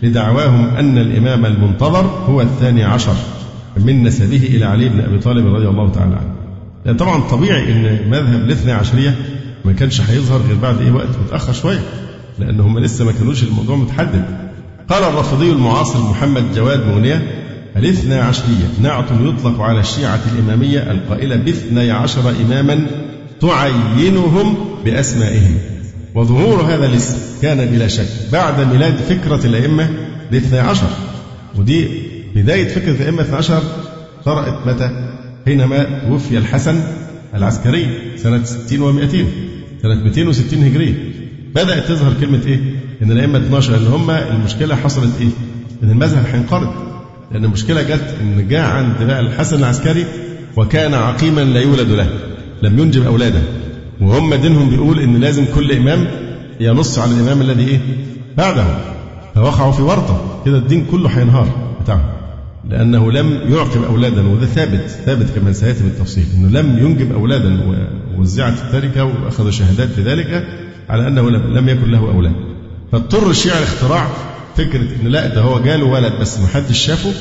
[0.02, 3.14] لدعواهم أن الإمام المنتظر هو الثاني عشر
[3.76, 6.34] من نسبه إلى علي بن أبي طالب رضي الله تعالى عنه.
[6.86, 9.16] لأن طبعا طبيعي أن مذهب الاثنى عشرية
[9.64, 11.80] ما كانش هيظهر غير بعد إيه وقت متأخر شوية
[12.38, 14.24] لأن هم لسه ما كانوش الموضوع متحدد.
[14.88, 17.41] قال الرافضي المعاصر محمد جواد مغنية
[17.76, 22.86] الاثنى عشرية نعت يطلق على الشيعة الإمامية القائلة باثني عشر إماما
[23.40, 24.54] تعينهم
[24.84, 25.58] بأسمائهم
[26.14, 29.90] وظهور هذا الاسم كان بلا شك بعد ميلاد فكرة الأئمة
[30.32, 30.88] الاثنى عشر
[31.58, 31.88] ودي
[32.34, 33.62] بداية فكرة الأئمة الاثنى عشر
[34.24, 34.90] طرأت متى؟
[35.44, 36.80] حينما توفي الحسن
[37.34, 39.16] العسكري سنة 60 و200
[39.82, 40.94] سنة 260 هجرية
[41.54, 42.60] بدأت تظهر كلمة إيه؟
[43.02, 45.28] إن الأئمة 12 اللي هم المشكلة حصلت إيه؟
[45.82, 46.91] إن المذهب هينقرض
[47.32, 50.04] لأن المشكلة جت إن جاء عند بقى الحسن العسكري
[50.56, 52.08] وكان عقيما لا يولد له
[52.62, 53.42] لم ينجب أولادا
[54.00, 56.06] وهم دينهم بيقول إن لازم كل إمام
[56.60, 57.80] ينص على الإمام الذي إيه؟
[58.36, 58.64] بعده.
[59.34, 60.42] فوقعوا في ورطة.
[60.46, 61.48] كده الدين كله هينهار
[61.82, 62.12] بتاعهم.
[62.70, 66.24] لأنه لم يعقب أولادا وده ثابت ثابت كما سيأتي بالتفصيل.
[66.36, 67.76] أنه لم ينجب أولادا
[68.18, 70.46] ووزعت التركة وأخذ شهادات في ذلك
[70.88, 72.32] على أنه لم يكن له أولاد.
[72.92, 74.06] فاضطر الشيعة لاختراع
[74.56, 77.12] فكرة أن لا ده هو جاله ولد بس ما حدش شافه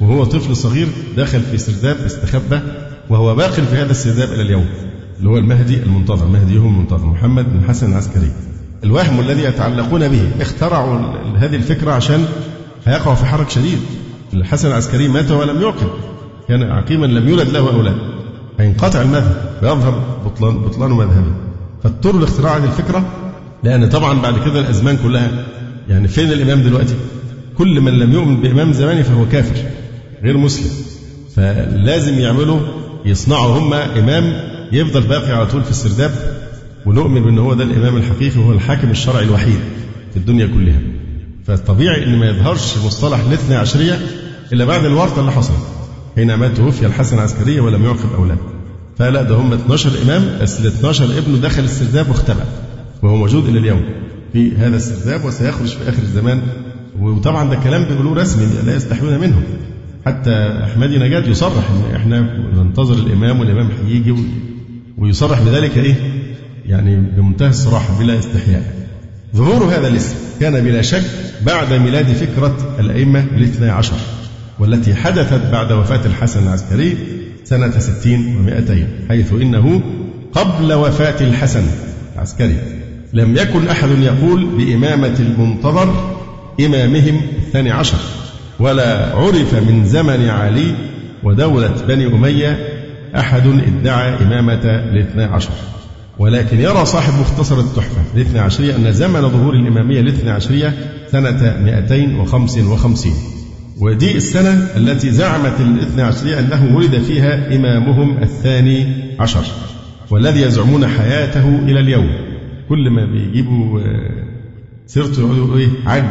[0.00, 2.60] وهو طفل صغير دخل في سرداب استخبى
[3.10, 4.66] وهو باق في هذا السرداب إلى اليوم
[5.18, 8.30] اللي هو المهدي المنتظر مهديهم المنتظر محمد بن حسن العسكري.
[8.84, 10.98] الوهم الذي يتعلقون به اخترعوا
[11.36, 12.24] هذه الفكرة عشان
[12.86, 13.78] هيقعوا في حرج شديد.
[14.34, 15.86] الحسن العسكري مات ولم يعقل
[16.48, 17.96] كان عقيما لم يولد له أولاد
[18.56, 21.32] فينقطع المذهب ويظهر بطلان بطلان مذهبه.
[21.84, 23.04] فاضطروا لاختراع هذه الفكرة
[23.64, 25.30] لأن طبعا بعد كده الأزمان كلها
[25.88, 26.94] يعني فين الإمام دلوقتي؟
[27.58, 29.56] كل من لم يؤمن بإمام زمانه فهو كافر
[30.22, 30.70] غير مسلم.
[31.36, 32.60] فلازم يعملوا
[33.04, 34.32] يصنعوا هم إمام
[34.72, 36.10] يفضل باقي على طول في السرداب
[36.86, 39.58] ونؤمن بأن هو ده الإمام الحقيقي وهو الحاكم الشرعي الوحيد
[40.10, 40.80] في الدنيا كلها.
[41.46, 43.98] فالطبيعي أن ما يظهرش مصطلح الاثنى عشرية
[44.52, 45.66] إلا بعد الورطة اللي حصلت
[46.16, 48.38] حينما توفي الحسن العسكري ولم يعقب أولاد
[48.98, 52.44] فلا ده هم 12 إمام بس ال 12 ابنه دخل السرداب واختبأ
[53.02, 53.82] وهو موجود إلى اليوم.
[54.34, 56.42] في هذا السرداب وسيخرج في آخر الزمان.
[57.00, 59.42] وطبعا ده كلام بيقولوه رسمي لا يستحيون منه.
[60.06, 62.20] حتى أحمدي نجاد يصرح إن إحنا
[62.54, 64.14] ننتظر الإمام والإمام هيجي
[64.98, 65.94] ويصرح بذلك إيه؟
[66.66, 68.74] يعني بمنتهى الصراحة بلا استحياء.
[69.36, 71.04] ظهور هذا الاسم كان بلا شك
[71.46, 73.96] بعد ميلاد فكرة الأئمة الاثنى عشر
[74.58, 76.96] والتي حدثت بعد وفاة الحسن العسكري
[77.44, 79.82] سنة ستين ومائتين حيث إنه
[80.32, 81.62] قبل وفاة الحسن
[82.14, 82.56] العسكري.
[83.14, 86.14] لم يكن أحد يقول بإمامة المنتظر
[86.60, 87.98] إمامهم الثاني عشر
[88.60, 90.74] ولا عرف من زمن علي
[91.22, 92.58] ودولة بني أمية
[93.16, 95.50] أحد ادعى إمامة الاثنى عشر.
[96.18, 100.74] ولكن يرى صاحب مختصر التحفة الاثنى عشرية أن زمن ظهور الإمامية الاثنى عشرية
[101.12, 103.12] سنة 255
[103.80, 108.86] ودي السنة التي زعمت الاثنى عشرية أنه ولد فيها إمامهم الثاني
[109.20, 109.44] عشر
[110.10, 112.33] والذي يزعمون حياته إلى اليوم.
[112.68, 114.24] كل ما بيجيبوا آه،
[114.86, 116.04] سيرته يقولوا إيه عج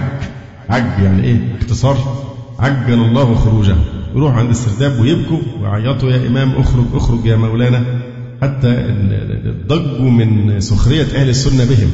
[0.70, 1.98] عج يعني إيه اختصار
[2.60, 3.76] عجل الله خروجه.
[4.16, 7.84] يروحوا عند السرداب ويبكوا ويعيطوا يا إمام اخرج اخرج يا مولانا.
[8.42, 8.96] حتى
[9.68, 11.90] ضجوا من سخرية أهل السنة بهم.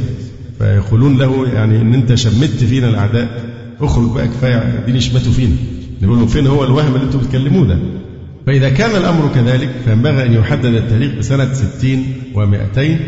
[0.58, 3.44] فيقولون له يعني إن أنت شمت فينا الأعداء
[3.82, 5.56] اخرج بقى كفاية دي يشمتوا فينا.
[6.02, 7.80] نقول فين هو الوهم اللي أنتم بتتكلموه ده؟
[8.48, 13.00] فإذا كان الأمر كذلك فينبغي أن يحدد التاريخ بسنة ستين ومائتين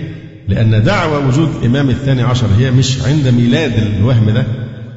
[0.48, 4.44] لأن دعوى وجود الإمام الثاني عشر هي مش عند ميلاد الوهم ده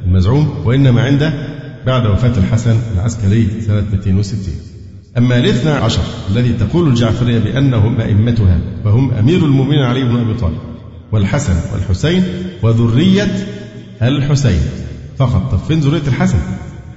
[0.07, 1.33] المزعوم وإنما عند
[1.87, 4.39] بعد وفاة الحسن العسكري سنة 260
[5.19, 10.59] أما الاثنى عشر الذي تقول الجعفرية بأنهم أئمتها فهم أمير المؤمنين علي بن أبي طالب
[11.13, 12.23] والحسن والحسين
[12.63, 13.47] وذرية
[14.03, 14.61] الحسين.
[15.19, 15.53] فقط.
[15.53, 16.39] طب فين ذرية الحسن؟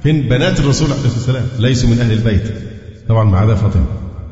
[0.03, 2.43] فين بنات الرسول عليه الصلاة والسلام؟ ليسوا من أهل البيت.
[3.09, 3.85] طبعا ما عدا فاطمة.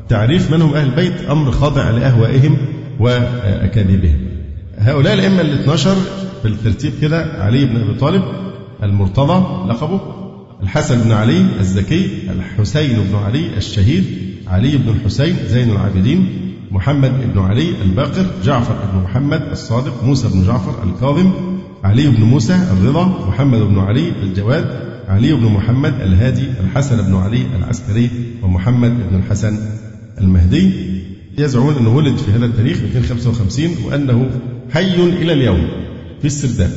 [0.08, 2.56] تعريف من هم أهل البيت؟ أمر خاضع لأهوائهم
[3.00, 4.18] وأكاذيبهم.
[4.78, 5.96] هؤلاء الأئمة ال 12
[6.44, 8.22] بالترتيب كده علي بن أبي طالب
[8.82, 10.00] المرتضى لقبه
[10.62, 14.04] الحسن بن علي الزكي الحسين بن علي الشهيد
[14.46, 16.28] علي بن الحسين زين العابدين
[16.70, 21.32] محمد بن علي الباقر جعفر بن محمد الصادق موسى بن جعفر الكاظم
[21.84, 27.46] علي بن موسى الرضا محمد بن علي الجواد علي بن محمد الهادي الحسن بن علي
[27.58, 28.10] العسكري
[28.42, 29.58] ومحمد بن الحسن
[30.20, 30.95] المهدي.
[31.38, 34.30] يزعمون أنه ولد في هذا التاريخ 255 وأنه
[34.70, 35.68] حي إلى اليوم
[36.20, 36.70] في السرداب.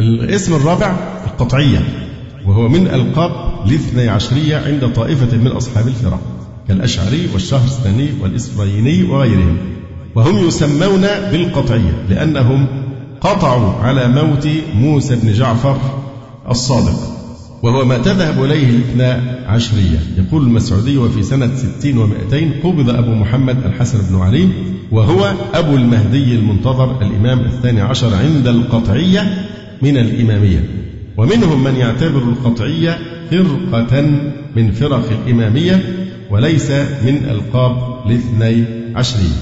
[0.00, 0.96] الاسم الرابع
[1.26, 1.78] القطعية
[2.46, 3.30] وهو من ألقاب
[3.66, 6.20] الاثني عشرية عند طائفة من أصحاب الفرق
[6.68, 9.58] كالأشعري والشهرستاني والإسرائيلي وغيرهم.
[10.14, 11.00] وهم يسمون
[11.30, 12.66] بالقطعية لأنهم
[13.20, 15.78] قطعوا على موت موسى بن جعفر
[16.50, 17.15] الصادق.
[17.66, 23.56] وهو ما تذهب إليه الاثنى عشرية يقول المسعودي وفي سنة ستين ومائتين قبض أبو محمد
[23.66, 24.48] الحسن بن علي
[24.90, 29.48] وهو أبو المهدي المنتظر الإمام الثاني عشر عند القطعية
[29.82, 30.64] من الإمامية.
[31.16, 32.98] ومنهم من يعتبر القطعية
[33.30, 34.00] فرقة
[34.56, 35.82] من فرق الإمامية
[36.30, 38.64] وليس من ألقاب الاثني
[38.96, 39.36] عشرية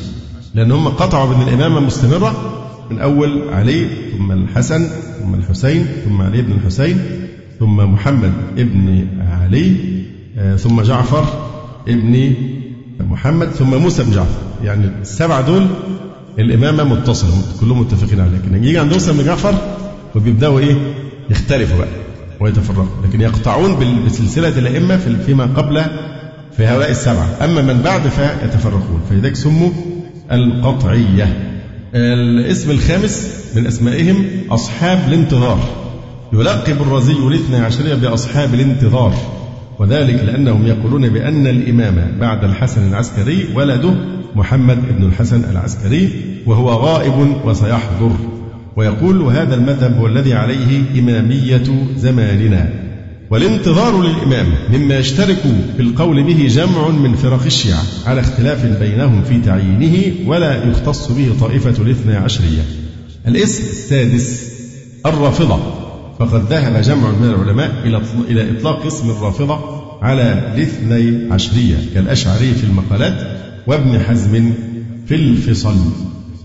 [0.54, 2.60] لأن هم قطعوا بأن الإمامة مستمرة
[2.90, 3.86] من أول علي
[4.18, 4.88] ثم الحسن
[5.22, 6.98] ثم الحسين ثم علي بن الحسين
[7.60, 9.76] ثم محمد ابن علي
[10.38, 11.24] آه، ثم جعفر
[11.88, 12.34] ابن
[13.00, 14.38] محمد ثم موسى بن جعفر.
[14.64, 15.66] يعني السبعة دول
[16.38, 17.30] الإمامة متصلة
[17.60, 18.38] كلهم متفقين عليها.
[18.38, 19.54] لكن يجي عند موسى بن جعفر
[20.14, 20.76] وبيبدأوا إيه؟
[21.30, 21.88] يختلفوا بقى
[22.40, 22.86] ويتفرقوا.
[23.04, 24.96] لكن يقطعون بسلسلة الأئمة
[25.26, 25.82] فيما قبل
[26.56, 27.28] في هؤلاء السبعة.
[27.44, 29.00] أما من بعد فيتفرقون.
[29.10, 29.70] فلذلك سموا
[30.32, 31.50] القطعية.
[31.94, 35.83] الاسم الخامس من أسمائهم أصحاب الانتظار.
[36.34, 39.14] يلقب الرازي الاثنى عشرية بأصحاب الانتظار
[39.78, 43.94] وذلك لأنهم يقولون بأن الإمام بعد الحسن العسكري ولده
[44.34, 46.10] محمد بن الحسن العسكري
[46.46, 48.16] وهو غائب وسيحضر.
[48.76, 52.68] ويقول وهذا المذهب هو الذي عليه إمامية زماننا.
[53.30, 55.42] والانتظار للإمام مما يشترك
[55.76, 61.32] في القول به جمع من فرق الشيعة على اختلاف بينهم في تعيينه ولا يختص به
[61.40, 62.62] طائفة الاثنى عشرية.
[63.28, 64.50] الاسم السادس
[65.06, 65.83] الرافضة.
[66.26, 69.58] فقد ذهب جمع من العلماء إلى إلى إطلاق اسم الرافضة
[70.02, 74.52] على الاثني عشرية كالأشعري في المقالات وابن حزم
[75.06, 75.74] في الفصل.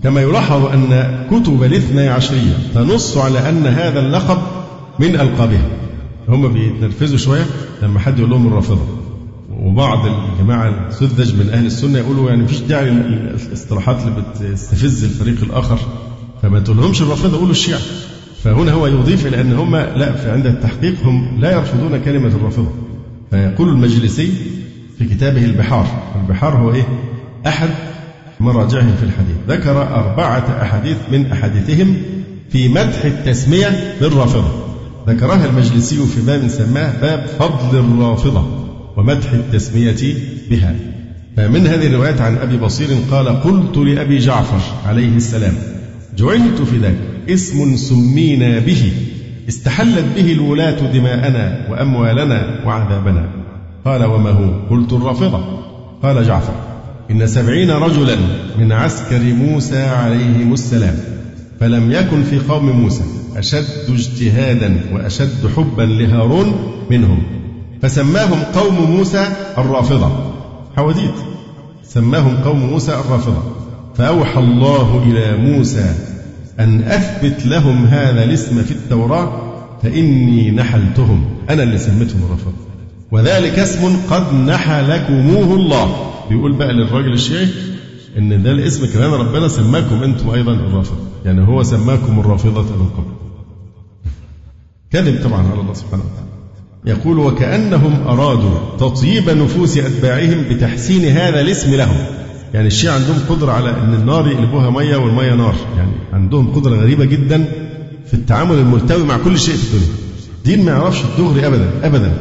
[0.02, 4.38] كما يلاحظ أن كتب الاثني عشرية تنص على أن هذا اللقب
[4.98, 5.66] من ألقابها.
[6.28, 7.46] هم بيتنرفزوا شوية
[7.82, 8.86] لما حد يقول لهم الرافضة.
[9.60, 15.78] وبعض الجماعة السذج من أهل السنة يقولوا يعني مفيش داعي للاصطلاحات اللي بتستفز الفريق الآخر.
[16.42, 17.80] فما تقولهمش الرافضة قولوا الشيعة.
[18.44, 22.72] فهنا هو يضيف إلى أن هم لا عند التحقيق هم لا يرفضون كلمة الرافضة.
[23.30, 24.32] فيقول المجلسي
[24.98, 25.86] في كتابه البحار
[26.22, 26.86] البحار هو إيه؟
[27.46, 27.68] أحد
[28.40, 29.36] مراجعهم في الحديث.
[29.48, 31.96] ذكر أربعة أحاديث من أحاديثهم
[32.50, 34.50] في مدح التسمية بالرافضة.
[35.08, 38.44] ذكرها المجلسي في باب سماه باب فضل الرافضة
[38.96, 40.14] ومدح التسمية
[40.50, 40.74] بها.
[41.36, 45.54] فمن هذه الروايات عن أبي بصير قال قلت لأبي جعفر عليه السلام
[46.16, 46.96] جعلت في ذاك
[47.32, 48.92] اسم سمينا به.
[49.48, 53.28] استحلت به الولاة دماءنا وأموالنا وعذابنا.
[53.84, 55.40] قال وما هو؟ قلت الرافضة.
[56.02, 56.54] قال جعفر.
[57.10, 58.16] إن سبعين رجلا
[58.58, 60.94] من عسكر موسى عليهم السلام
[61.60, 63.04] فلم يكن في قوم موسى
[63.36, 66.54] أشد اجتهادا وأشد حبا لهارون
[66.90, 67.22] منهم.
[67.82, 69.28] فسماهم قوم موسى
[69.58, 70.10] الرافضة.
[70.76, 71.14] حواديت.
[71.84, 73.42] سماهم قوم موسى الرافضة.
[73.94, 75.94] فأوحى الله إلى موسى
[76.60, 79.40] أن أثبت لهم هذا الاسم في التوراة
[79.82, 81.24] فإني نحلتهم.
[81.50, 82.52] أنا اللي سميتهم الرافضة
[83.10, 86.10] وذلك اسم قد نحلكموه الله.
[86.30, 87.48] بيقول بقى للراجل الشيعي
[88.18, 93.12] إن ده الاسم كمان ربنا سماكم أنتم أيضا الرافضه يعني هو سماكم الرافضة من قبل.
[94.92, 96.30] كذب طبعا على الله سبحانه وتعالى.
[96.86, 101.96] يقول وكأنهم أرادوا تطيب نفوس أتباعهم بتحسين هذا الاسم لهم.
[102.54, 105.54] يعني الشيعة عندهم قدرة على أن النار يقلبوها مية والمية نار.
[105.76, 107.44] يعني عندهم قدرة غريبة جدا
[108.06, 109.92] في التعامل الملتوي مع كل شيء في الدنيا.
[110.44, 112.12] دين ما يعرفش الدغري أبدا أبدا.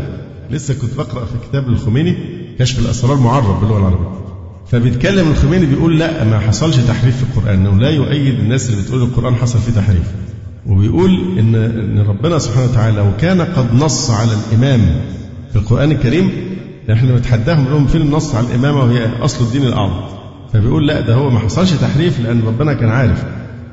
[0.52, 2.18] لسه كنت بقرأ في كتاب للخميني
[2.60, 4.20] كشف الأسرار معرب باللغة العربية.
[4.72, 7.60] فبيتكلم الخميني بيقول لا ما حصلش تحريف في القرآن.
[7.60, 10.12] انه لا يؤيد الناس اللي بتقول القرآن حصل فيه تحريف.
[10.68, 14.82] وبيقول ان إن ربنا سبحانه وتعالى لو كان قد نص على الإمام
[15.50, 16.32] في القرآن الكريم.
[16.92, 20.19] إحنا بنتحداهم لهم فين النص على الإمامة وهي أصل الدين الأعظم؟
[20.54, 23.24] فبيقول لا ده هو ما حصلش تحريف لأن ربنا كان عارف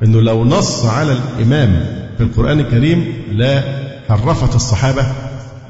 [0.03, 1.85] إنه لو نص على الإمام
[2.17, 3.63] في القرآن الكريم لا
[4.09, 5.05] حرفت الصحابة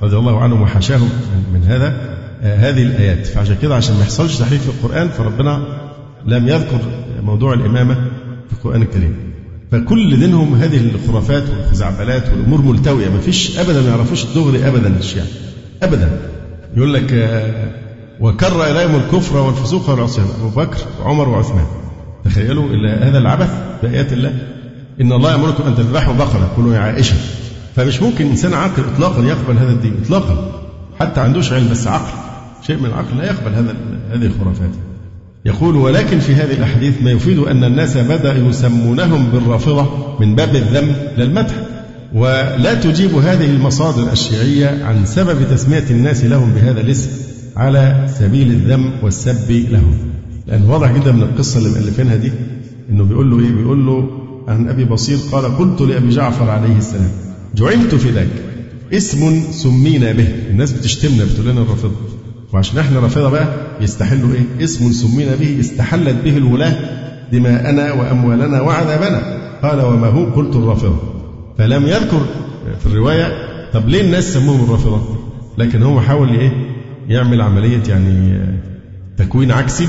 [0.03, 1.09] رضي الله عنهم وحاشاهم
[1.53, 3.25] من هذا آه، هذه الآيات.
[3.27, 5.63] فعشان كده عشان ما يحصلش تحريف في القرآن فربنا
[6.25, 6.79] لم يذكر
[7.23, 7.95] موضوع الإمامة
[8.47, 9.15] في القرآن الكريم.
[9.71, 13.09] فكل دينهم هذه الخرافات والخزعبلات والأمور ملتوية.
[13.09, 15.25] ما فيش أبدا ما يعرفوش الدغري أبدا الشيعة
[15.83, 16.09] أبدا.
[16.77, 17.71] يقول لك آه،
[18.19, 20.27] وكر إليهم الكفر والفسوق والعصيان.
[20.39, 21.65] أبو بكر وعمر وعثمان.
[22.25, 22.65] تخيلوا
[23.01, 23.49] هذا العبث
[23.83, 24.33] بآيات الله.
[25.01, 27.15] إن الله يأمركم أن تذبحوا بقرة كلوا يا عائشة.
[27.75, 30.51] فمش ممكن إنسان عاقل إطلاقا يقبل هذا الدين إطلاقا.
[30.99, 32.13] حتى عندوش علم بس عقل.
[32.67, 33.75] شيء من العقل لا يقبل هذا
[34.11, 34.69] هذه الخرافات.
[35.45, 39.87] يقول ولكن في هذه الأحاديث ما يفيد أن الناس بدأوا يسمونهم بالرافضة
[40.19, 41.53] من باب الذم للمدح.
[42.13, 47.26] ولا تجيب هذه المصادر الشيعية عن سبب تسمية الناس لهم بهذا الاسم.
[47.57, 49.97] على سبيل الذم والسب لهم.
[50.47, 52.31] لأن واضح جدا من القصة اللي مألفينها دي
[52.89, 54.09] إنه بيقول له إيه؟ بيقول له
[54.47, 57.11] عن أبي بصير قال قلت لأبي جعفر عليه السلام
[57.55, 58.27] جعلت في ذاك
[58.93, 60.27] اسم سمينا به.
[60.49, 61.95] الناس بتشتمنا بتقول لنا الرافضة.
[62.53, 63.47] وعشان إحنا رافضة بقى
[63.81, 66.75] يستحلوا إيه؟ اسم سمينا به استحلت به الولاة
[67.31, 69.21] دماءنا وأموالنا وعذابنا.
[69.63, 70.97] قال وما هو؟ قلت الرافضة.
[71.57, 72.21] فلم يذكر
[72.79, 73.31] في الرواية.
[73.73, 75.01] طب ليه الناس سموهم الرافضة؟
[75.57, 76.51] لكن هو حاول إيه
[77.07, 78.39] يعمل عملية يعني
[79.17, 79.87] تكوين عكسي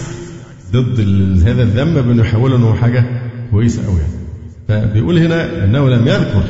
[0.73, 1.01] ضد
[1.47, 3.05] هذا الذم يحوله أنه حاجة
[3.51, 4.13] كويسة أوي يعني.
[4.69, 6.43] فبيقول هنا أنه لم يذكر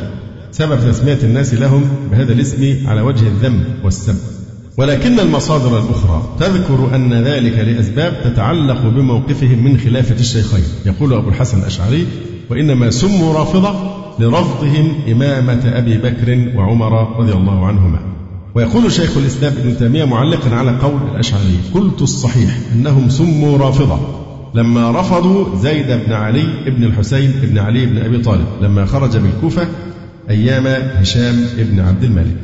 [0.50, 4.16] سبب تسمية الناس لهم بهذا الاسم على وجه الذم والسب.
[4.76, 10.64] ولكن المصادر الأخرى تذكر أن ذلك لأسباب تتعلق بموقفهم من خلافة الشيخين.
[10.86, 12.06] يقول أبو الحسن الأشعري
[12.50, 13.74] وإنما سموا رافضة
[14.18, 18.17] لرفضهم إمامة أبي بكر وعمر رضي الله عنهما.
[18.54, 23.98] ويقول شيخ الإسلام ابن تيمية معلقا على قول الأشعري قلت الصحيح أنهم سموا رافضة
[24.54, 29.68] لما رفضوا زيد بن علي بن الحسين بن علي بن أبي طالب لما خرج بالكوفة
[30.30, 32.36] أيام هشام بن عبد الملك.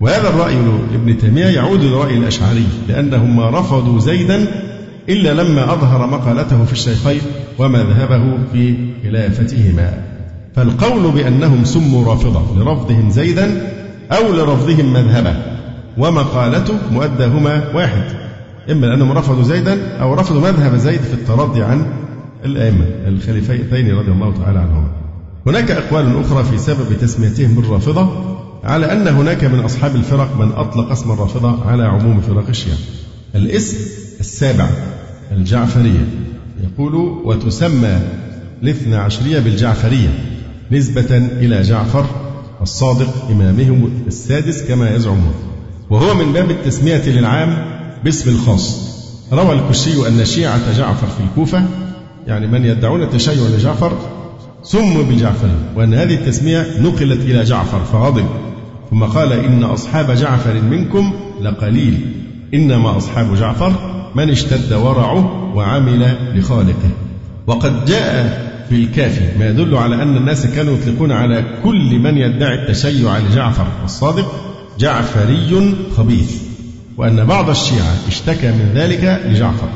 [0.00, 0.56] وهذا الرأي
[0.94, 4.46] ابن تيمية يعود لرأي الأشعري لأنهم ما رفضوا زيدا
[5.08, 7.20] إلا لما أظهر مقالته في الشيخين
[7.58, 8.74] ومذهبه في
[9.04, 9.92] خلافتهما
[10.56, 13.69] فالقول بأنهم سموا رافضة لرفضهم زيدا
[14.12, 15.36] أو لرفضهم مذهبه
[15.98, 18.02] ومقالته مؤداهما واحد.
[18.70, 21.86] إما لأنهم رفضوا زيدا أو رفضوا مذهب زيد في الترضي عن
[22.44, 24.90] الأئمة الخليفتين رضي الله تعالى عنهما.
[25.46, 28.08] هناك أقوال أخرى في سبب تسميتهم بالرافضة
[28.64, 32.76] على أن هناك من أصحاب الفرق من أطلق اسم الرافضة على عموم فرق الشيعة.
[33.34, 33.76] الاسم
[34.20, 34.66] السابع
[35.32, 36.06] الجعفرية.
[36.62, 36.94] يقول
[37.24, 38.00] وتسمى
[38.62, 40.08] الاثنى عشرية بالجعفرية
[40.72, 42.06] نسبة إلى جعفر
[42.62, 45.34] الصادق إمامهم السادس كما يزعمون.
[45.90, 47.64] وهو من باب التسمية للعام
[48.04, 48.90] باسم الخاص.
[49.32, 51.64] روى الكشي أن شيعة جعفر في الكوفة
[52.26, 53.92] يعني من يدعون التشيع لجعفر
[54.62, 58.24] سموا بالجعفري وأن هذه التسمية نقلت إلى جعفر فغضب.
[58.90, 62.00] ثم قال إن أصحاب جعفر منكم لقليل.
[62.54, 63.72] إنما أصحاب جعفر
[64.14, 66.90] من اشتد ورعه وعمل لخالقه.
[67.46, 69.38] وقد جاء في الكافي.
[69.38, 74.32] ما يدل على أن الناس كانوا يطلقون على كل من يدعي التشيع لجعفر الصادق
[74.78, 76.42] جعفري خبيث
[76.96, 79.68] وأن بعض الشيعة اشتكى من ذلك لجعفر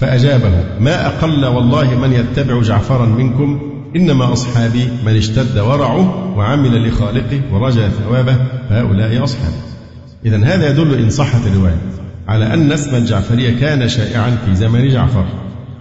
[0.00, 3.60] فأجابه ما أقل والله من يتبع جعفرا منكم
[3.96, 8.36] إنما أصحابي من اشتد ورعه وعمل لخالقه ورجى ثوابه
[8.68, 9.54] فهؤلاء أصحابي.
[10.26, 11.80] إذا هذا يدل إن صحت الرواية
[12.28, 15.24] على أن اسم الجعفرية كان شائعا في زمن جعفر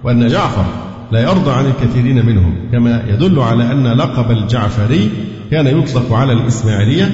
[0.04, 5.10] وأن جعفر لا يرضى عن الكثيرين منهم كما يدل على أن لقب الجعفري
[5.52, 7.12] كان يطلق على الإسماعيلية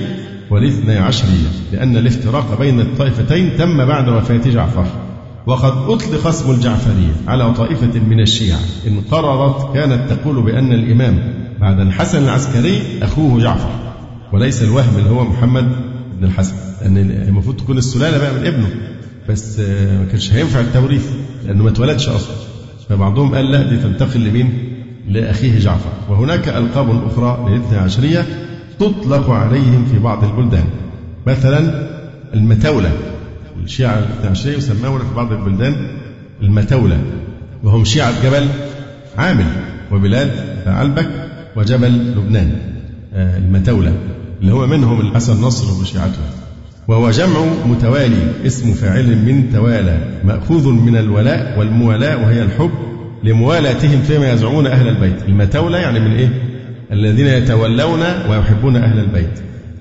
[0.51, 4.85] والاثني عشرية لأن الافتراق بين الطائفتين تم بعد وفاة جعفر.
[5.47, 8.59] وقد أطلق اسم الجعفرية على طائفة من الشيعة.
[8.87, 13.69] إن قررت كانت تقول بأن الإمام بعد الحسن العسكري أخوه جعفر
[14.33, 15.65] وليس الوهم اللي هو محمد
[16.19, 18.69] بن الحسن لأن المفروض تكون السلالة بقى من ابنه
[19.29, 21.05] بس ما كانش هينفع التوريث
[21.45, 22.35] لأنه ما اتولدش أصلا.
[22.89, 24.53] فبعضهم قال لا دي تنتقل لمين؟
[25.09, 25.89] لأخيه جعفر.
[26.09, 28.25] وهناك ألقاب أخرى للاثنى عشرية
[28.79, 30.65] تطلق عليهم في بعض البلدان.
[31.27, 31.89] مثلا
[32.33, 32.91] المتولة
[33.63, 35.75] الشيعة الاثنى عشرية يسمون في بعض البلدان
[36.41, 37.01] المتولة
[37.63, 38.47] وهم شيعة جبل
[39.17, 39.45] عامل
[39.91, 40.31] وبلاد
[40.67, 41.09] علبك
[41.55, 42.59] وجبل لبنان.
[43.13, 43.93] آه، المتولة
[44.41, 46.44] اللي هو منهم الحسن نصر وشيعته.
[46.87, 52.71] وهو جمع متوالي اسم فاعل من توالى مأخوذ من الولاء والموالاة وهي الحب
[53.23, 55.23] لموالاتهم فيما يزعمون أهل البيت.
[55.27, 56.29] المتولى يعني من إيه؟
[56.91, 59.39] الذين يتولون ويحبون أهل البيت.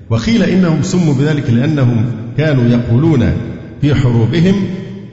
[0.09, 2.05] وقيل إنهم سموا بذلك لأنهم
[2.37, 3.33] كانوا يقولون
[3.81, 4.55] في حروبهم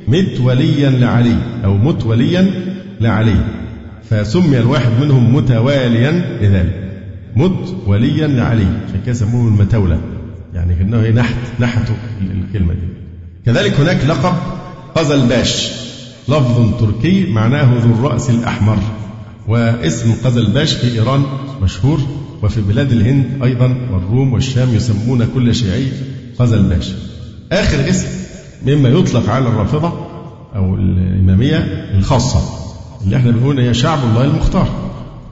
[0.08, 2.50] مت وليا لعلي أو مت وليا
[3.00, 3.36] لعلي
[4.10, 6.10] فسمي الواحد منهم متواليا
[6.42, 6.90] لذلك.
[7.36, 9.98] مت وليا لعلي عشان كده سموه المتولى.
[10.54, 12.88] يعني كأنه نحت نحتوا الكلمة دي.
[13.46, 14.34] كذلك هناك لقب
[14.94, 15.72] قزل باش
[16.28, 18.78] لفظ تركي معناه ذو الرأس الأحمر.
[19.48, 21.22] واسم قزل باش في إيران
[21.62, 22.00] مشهور.
[22.42, 25.86] وفي بلاد الهند أيضا والروم والشام يسمون كل شيعي
[26.38, 26.92] قزل باش
[27.52, 28.08] آخر اسم
[28.66, 29.92] مما يطلق على الرافضة
[30.56, 31.56] أو الإمامية
[31.98, 32.40] الخاصة.
[33.04, 34.68] اللي إحنا بنقول هي شعب الله المختار.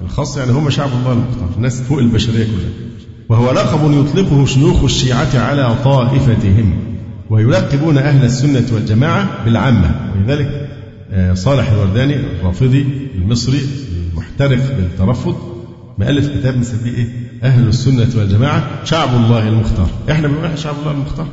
[0.03, 1.49] الخاصة يعني هم شعب الله المختار.
[1.57, 2.90] الناس فوق البشرية كلها.
[3.31, 6.73] وهو لقب يطلقه شيوخ الشيعة على طائفتهم
[7.31, 9.95] ويلقبون أهل السنة والجماعة بالعامة.
[10.15, 10.69] ولذلك
[11.13, 13.61] آه، صالح الورداني الرافضي المصري
[14.13, 15.37] المحترف بالترفض
[15.99, 17.07] مؤلف كتاب نسميه إيه؟
[17.43, 19.89] أهل السنة والجماعة شعب الله المختار.
[20.11, 21.27] إحنا بنقول شعب الله المختار.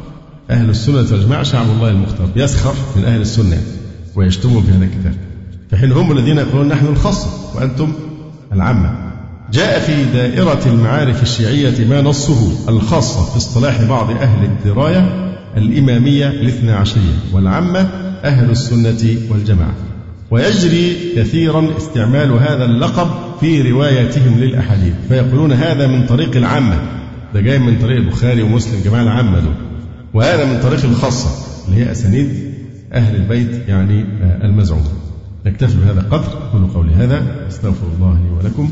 [0.50, 2.30] أهل السنة والجماعة شعب الله المختار.
[2.36, 3.62] يسخر من أهل السنة
[4.16, 5.14] ويشتمهم في هذا الكتاب.
[5.70, 7.94] في حين هم الذين يقولون نحن الخاصة وأنتم
[8.54, 9.07] العامة.
[9.54, 16.72] جاء في دائرة المعارف الشيعية ما نصه الخاصة في اصطلاح بعض أهل الدراية الإمامية الاثنى
[16.72, 17.80] عشرية والعامة
[18.24, 19.76] أهل السنة والجماعة.
[20.32, 23.08] ويجري كثيرا استعمال هذا اللقب
[23.40, 24.94] في رواياتهم للأحاديث.
[25.10, 26.82] فيقولون هذا من طريق العامة.
[27.34, 29.54] ده جاي من طريق البخاري ومسلم جماعة العامة دول.
[30.14, 31.30] وهذا من طريق الخاصة
[31.68, 32.30] اللي هي أسانيد
[32.94, 34.06] أهل البيت يعني
[34.44, 34.84] المزعوم.
[35.46, 37.48] نكتفي بهذا القدر أقول قولي هذا.
[37.48, 38.72] أستغفر الله لي ولكم.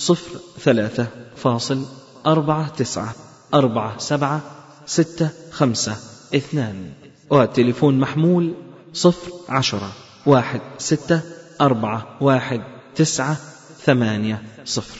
[0.00, 1.84] صفر ثلاثة فاصل
[2.26, 3.14] أربعة تسعة
[3.54, 4.40] أربعة سبعة
[4.86, 5.96] ستة خمسة
[6.34, 6.92] اثنان.
[7.30, 8.54] وتليفون محمول
[8.92, 9.92] صفر عشرة
[10.26, 11.20] واحد ستة
[11.60, 12.60] أربعة واحد
[12.94, 13.36] تسعة
[13.84, 14.98] ثمانية صفر.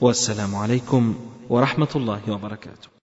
[0.00, 1.14] والسلام عليكم
[1.48, 3.01] ورحمة الله وبركاته.